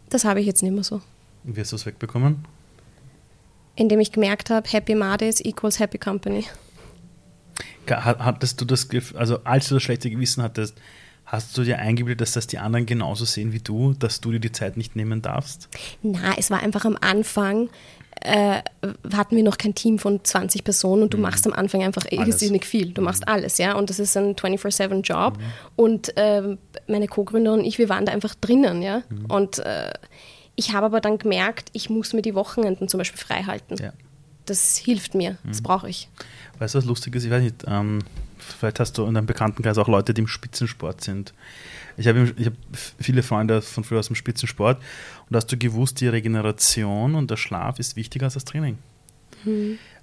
[0.10, 1.02] das habe ich jetzt nicht mehr so.
[1.46, 2.44] Wie hast du es wegbekommen?
[3.78, 6.46] Indem ich gemerkt habe, Happy Mondays equals Happy Company.
[7.88, 10.78] Hattest du das also als du das schlechte Gewissen hattest,
[11.26, 14.40] hast du dir eingebildet, dass das die anderen genauso sehen wie du, dass du dir
[14.40, 15.70] die Zeit nicht nehmen darfst?
[16.02, 17.70] Na, es war einfach am Anfang,
[18.22, 18.62] äh,
[19.14, 22.66] hatten wir noch kein Team von 20 Personen und du machst am Anfang einfach irrsinnig
[22.66, 22.92] viel.
[22.92, 23.76] Du machst alles, ja.
[23.76, 25.38] Und das ist ein 24-7-Job.
[25.76, 26.58] Und ähm,
[26.88, 29.04] meine Co-Gründerin und ich, wir waren da einfach drinnen, ja.
[29.28, 29.92] Und äh,
[30.56, 33.76] ich habe aber dann gemerkt, ich muss mir die Wochenenden zum Beispiel frei halten.
[33.82, 33.94] Ja.
[34.46, 36.10] Das hilft mir, das brauche ich.
[36.62, 37.24] Weißt du, was lustig ist?
[37.24, 38.04] Ich weiß nicht, ähm,
[38.38, 41.34] vielleicht hast du in deinem Bekanntenkreis auch Leute, die im Spitzensport sind.
[41.98, 42.54] Ich habe ich hab
[43.00, 44.80] viele Freunde von früher aus dem Spitzensport
[45.28, 48.78] und hast du gewusst, die Regeneration und der Schlaf ist wichtiger als das Training.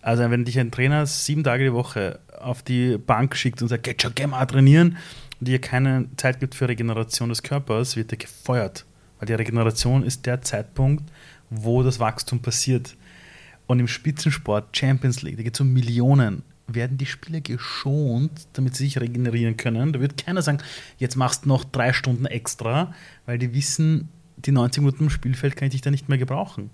[0.02, 3.84] Also wenn dich ein Trainer sieben Tage die Woche auf die Bank schickt und sagt,
[3.84, 4.96] geht schon, geh mal trainieren
[5.38, 8.84] und dir keine Zeit gibt für Regeneration des Körpers, wird er gefeuert.
[9.20, 11.04] Weil die Regeneration ist der Zeitpunkt,
[11.50, 12.96] wo das Wachstum passiert.
[13.68, 18.76] Und im Spitzensport, Champions League, da geht es um Millionen, werden die Spieler geschont, damit
[18.76, 19.92] sie sich regenerieren können.
[19.92, 20.58] Da wird keiner sagen,
[20.98, 22.94] jetzt machst du noch drei Stunden extra,
[23.26, 26.70] weil die wissen, die 90 Minuten im Spielfeld kann ich dich da nicht mehr gebrauchen.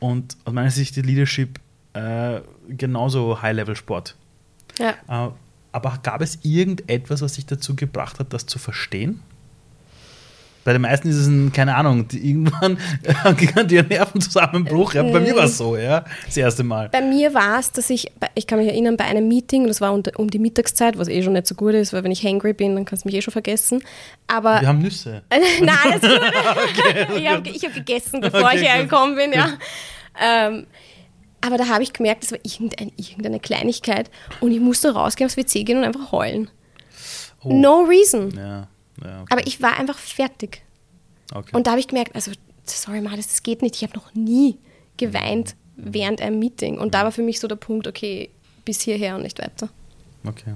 [0.00, 1.60] Und aus meiner Sicht ist Leadership
[1.92, 4.16] äh, genauso High-Level-Sport.
[4.78, 4.94] Ja.
[5.08, 5.30] Äh,
[5.72, 9.20] aber gab es irgendetwas, was dich dazu gebracht hat, das zu verstehen?
[10.64, 12.78] Bei den meisten ist es ein, keine Ahnung, die irgendwann
[13.68, 14.94] die Nervenzusammenbruch.
[14.94, 16.88] Ja, bei mir war es so, ja, das erste Mal.
[16.90, 19.92] Bei mir war es, dass ich, ich kann mich erinnern, bei einem Meeting, das war
[19.92, 22.74] um die Mittagszeit, was eh schon nicht so gut ist, weil wenn ich hangry bin,
[22.74, 23.82] dann kannst du mich eh schon vergessen.
[24.26, 25.22] Aber Wir haben Nüsse.
[25.30, 26.10] Nein, alles gut.
[26.10, 29.50] okay, ich habe hab gegessen, bevor okay, ich hergekommen bin, ja.
[30.20, 30.66] Ähm,
[31.40, 35.36] aber da habe ich gemerkt, das war irgendein, irgendeine Kleinigkeit und ich musste rausgehen aufs
[35.36, 36.50] WC gehen und einfach heulen.
[37.42, 37.52] Oh.
[37.52, 38.34] No reason.
[38.36, 38.68] Ja.
[39.02, 39.32] Ja, okay.
[39.32, 40.62] Aber ich war einfach fertig.
[41.32, 41.54] Okay.
[41.54, 42.32] Und da habe ich gemerkt, also,
[42.64, 43.76] sorry, mal, das geht nicht.
[43.76, 44.58] Ich habe noch nie
[44.96, 45.94] geweint mhm.
[45.94, 46.78] während einem Meeting.
[46.78, 48.30] Und da war für mich so der Punkt, okay,
[48.64, 49.68] bis hierher und nicht weiter.
[50.24, 50.54] Okay.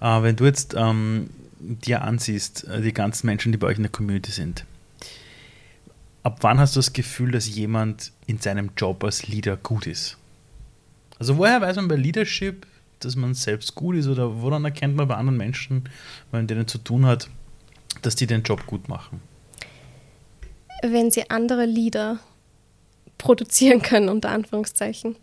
[0.00, 3.82] Äh, wenn du jetzt ähm, dir ansiehst, äh, die ganzen Menschen, die bei euch in
[3.82, 4.64] der Community sind,
[6.22, 10.16] ab wann hast du das Gefühl, dass jemand in seinem Job als Leader gut ist?
[11.18, 12.66] Also woher weiß man bei Leadership,
[13.00, 15.84] dass man selbst gut ist oder woran erkennt man bei anderen Menschen,
[16.30, 17.28] wenn man denen zu tun hat,
[18.02, 19.22] dass die den Job gut machen?
[20.82, 22.20] Wenn sie andere Lieder
[23.18, 25.16] produzieren können, unter Anführungszeichen.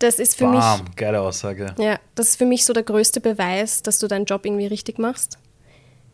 [0.00, 0.96] Das ist für Bam, mich.
[0.96, 1.74] Geile Aussage.
[1.78, 4.98] Ja, das ist für mich so der größte Beweis, dass du deinen Job irgendwie richtig
[4.98, 5.38] machst.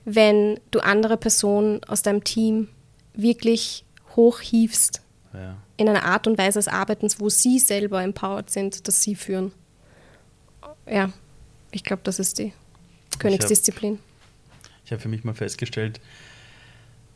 [0.05, 2.69] Wenn du andere Personen aus deinem Team
[3.15, 3.85] wirklich
[4.15, 5.01] hochhiefst
[5.33, 5.57] ja.
[5.77, 9.53] in einer Art und Weise des Arbeitens, wo sie selber empowered sind, dass sie führen.
[10.89, 11.11] Ja,
[11.71, 12.53] ich glaube, das ist die
[13.19, 13.99] Königsdisziplin
[14.87, 16.01] ich habe für mich mal festgestellt,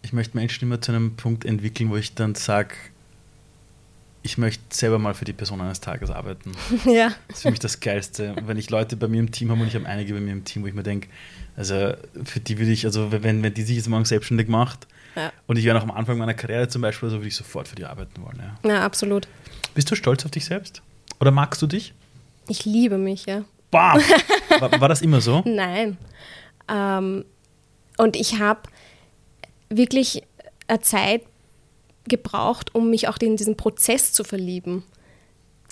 [0.02, 2.74] ich möchte Menschen immer zu einem Punkt entwickeln, wo ich dann sage,
[4.22, 6.52] ich möchte selber mal für die Person eines Tages arbeiten.
[6.84, 7.12] Ja.
[7.28, 8.34] Das ist für mich das Geilste.
[8.44, 10.44] Wenn ich Leute bei mir im Team habe und ich habe einige bei mir im
[10.44, 11.08] Team, wo ich mir denke,
[11.56, 11.94] also
[12.24, 15.32] für die würde ich, also wenn, wenn die sich jetzt morgen selbstständig macht ja.
[15.46, 17.76] und ich wäre noch am Anfang meiner Karriere zum Beispiel, so würde ich sofort für
[17.76, 18.42] die arbeiten wollen.
[18.64, 18.68] Ja.
[18.68, 19.28] ja, absolut.
[19.74, 20.82] Bist du stolz auf dich selbst?
[21.20, 21.94] Oder magst du dich?
[22.48, 23.44] Ich liebe mich, ja.
[23.70, 24.00] Bam!
[24.58, 25.42] War, war das immer so?
[25.46, 25.96] Nein.
[26.68, 27.24] Ähm,
[28.00, 28.62] und ich habe
[29.68, 30.22] wirklich
[30.66, 31.22] eine Zeit
[32.08, 34.82] gebraucht, um mich auch in diesen Prozess zu verlieben.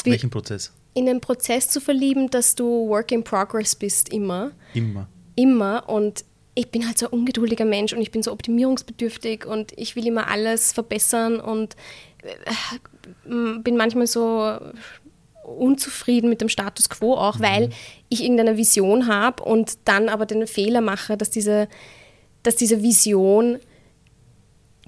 [0.04, 0.72] Wie, Welchen Prozess?
[0.94, 4.52] In den Prozess zu verlieben, dass du Work in Progress bist, immer.
[4.74, 5.08] Immer.
[5.36, 5.88] Immer.
[5.88, 6.24] Und
[6.54, 10.06] ich bin halt so ein ungeduldiger Mensch und ich bin so optimierungsbedürftig und ich will
[10.06, 11.76] immer alles verbessern und
[12.22, 14.58] äh, bin manchmal so
[15.44, 17.42] unzufrieden mit dem Status quo auch, mhm.
[17.42, 17.70] weil
[18.08, 21.68] ich irgendeine Vision habe und dann aber den Fehler mache, dass diese
[22.48, 23.58] dass diese Vision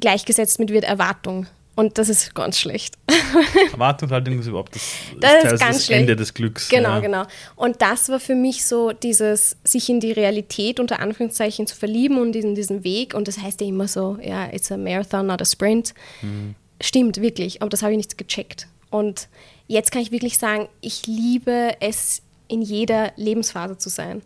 [0.00, 1.46] gleichgesetzt mit wird Erwartung.
[1.76, 2.96] Und das ist ganz schlecht.
[3.72, 4.82] Erwartungshaltung ist überhaupt das,
[5.20, 6.00] das, das, ist ganz das schlecht.
[6.00, 6.70] Ende des Glücks.
[6.70, 7.00] Genau, ja.
[7.00, 7.22] genau.
[7.56, 12.18] Und das war für mich so dieses, sich in die Realität unter Anführungszeichen zu verlieben
[12.18, 13.12] und in diesen Weg.
[13.12, 15.92] Und das heißt ja immer so, ja, it's a marathon, not a sprint.
[16.22, 16.54] Mhm.
[16.80, 17.60] Stimmt, wirklich.
[17.60, 18.68] Aber das habe ich nicht gecheckt.
[18.88, 19.28] Und
[19.68, 24.22] jetzt kann ich wirklich sagen, ich liebe es, in jeder Lebensphase zu sein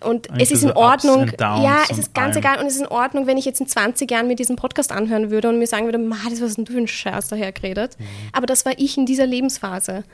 [0.00, 2.44] und es ist in Ordnung, ja, es ist ganz allem.
[2.44, 4.92] egal und es ist in Ordnung, wenn ich jetzt in 20 Jahren mir diesen Podcast
[4.92, 7.52] anhören würde und mir sagen würde, Ma, das was denn du für ein Scheiß daher
[7.52, 7.96] geredet.
[7.98, 8.04] Mhm.
[8.32, 10.04] Aber das war ich in dieser Lebensphase.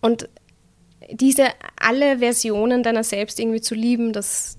[0.00, 0.28] Und
[1.10, 4.58] diese alle Versionen deiner selbst irgendwie zu lieben, das,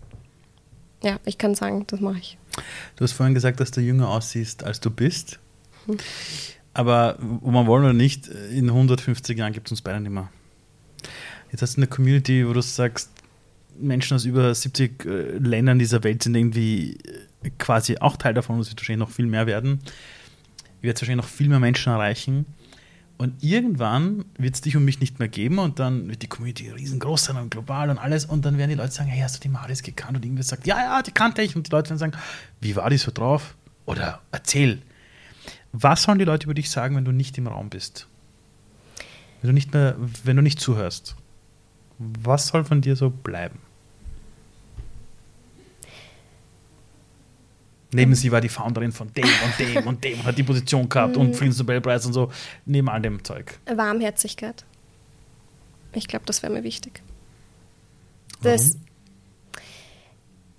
[1.03, 2.37] ja, ich kann sagen, das mache ich.
[2.95, 5.39] Du hast vorhin gesagt, dass du jünger aussiehst, als du bist.
[5.85, 5.97] Hm.
[6.73, 10.29] Aber, ob man wollen oder nicht, in 150 Jahren gibt es uns beide nicht mehr.
[11.51, 13.09] Jetzt hast du eine Community, wo du sagst,
[13.79, 16.97] Menschen aus über 70 äh, Ländern dieser Welt sind irgendwie
[17.43, 19.79] äh, quasi auch Teil davon und es wird wahrscheinlich noch viel mehr werden.
[20.79, 22.45] Ich werde wahrscheinlich noch viel mehr Menschen erreichen.
[23.17, 26.69] Und irgendwann wird es dich und mich nicht mehr geben und dann wird die Community
[26.69, 28.25] riesengroß sein und global und alles.
[28.25, 30.17] Und dann werden die Leute sagen: Hey, hast du die Maris gekannt?
[30.17, 31.55] Und irgendwer sagt: Ja, ja, die kannte ich.
[31.55, 32.13] Und die Leute werden sagen:
[32.61, 33.55] Wie war die so drauf?
[33.85, 34.81] Oder erzähl.
[35.71, 38.07] Was sollen die Leute über dich sagen, wenn du nicht im Raum bist?
[39.41, 41.15] Wenn du nicht mehr, wenn du nicht zuhörst?
[41.97, 43.59] Was soll von dir so bleiben?
[47.97, 50.87] Neben sie war die Founderin von dem und dem und dem und hat die Position
[50.87, 51.33] gehabt und mhm.
[51.33, 52.31] Friedensnobelpreis und so.
[52.63, 53.57] Neben all dem Zeug.
[53.65, 54.63] Warmherzigkeit.
[55.93, 57.01] Ich glaube, das wäre mir wichtig.
[58.43, 58.77] Das,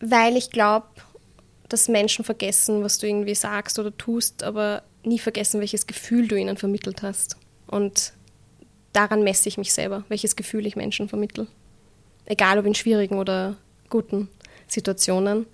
[0.00, 0.88] weil ich glaube,
[1.68, 6.34] dass Menschen vergessen, was du irgendwie sagst oder tust, aber nie vergessen, welches Gefühl du
[6.34, 7.36] ihnen vermittelt hast.
[7.68, 8.14] Und
[8.92, 11.46] daran messe ich mich selber, welches Gefühl ich Menschen vermittle.
[12.24, 13.56] Egal ob in schwierigen oder
[13.90, 14.28] guten
[14.66, 15.46] Situationen.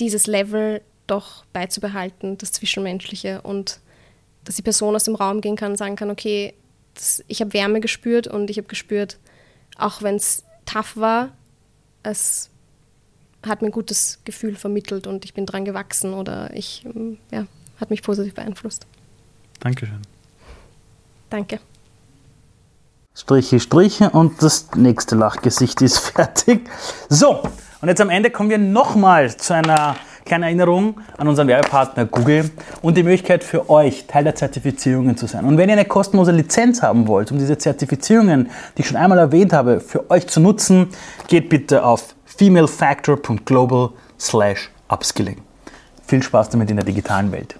[0.00, 3.80] Dieses Level doch beizubehalten, das Zwischenmenschliche und
[4.44, 6.54] dass die Person aus dem Raum gehen kann und sagen kann, okay,
[6.94, 9.18] das, ich habe Wärme gespürt und ich habe gespürt,
[9.76, 11.30] auch wenn es tough war,
[12.02, 12.50] es
[13.46, 17.46] hat mir ein gutes Gefühl vermittelt und ich bin dran gewachsen oder ich, mm, ja,
[17.80, 18.86] hat mich positiv beeinflusst.
[19.60, 20.02] Dankeschön.
[21.30, 21.60] Danke.
[23.14, 26.68] Striche, Striche und das nächste Lachgesicht ist fertig.
[27.08, 27.42] So,
[27.80, 29.96] und jetzt am Ende kommen wir nochmal zu einer
[30.28, 32.50] kleine Erinnerung an unseren Werbepartner Google
[32.82, 35.44] und die Möglichkeit für euch, Teil der Zertifizierungen zu sein.
[35.44, 39.18] Und wenn ihr eine kostenlose Lizenz haben wollt, um diese Zertifizierungen, die ich schon einmal
[39.18, 40.88] erwähnt habe, für euch zu nutzen,
[41.26, 45.38] geht bitte auf femalefactor.global slash upskilling.
[46.06, 47.56] Viel Spaß damit in der digitalen Welt.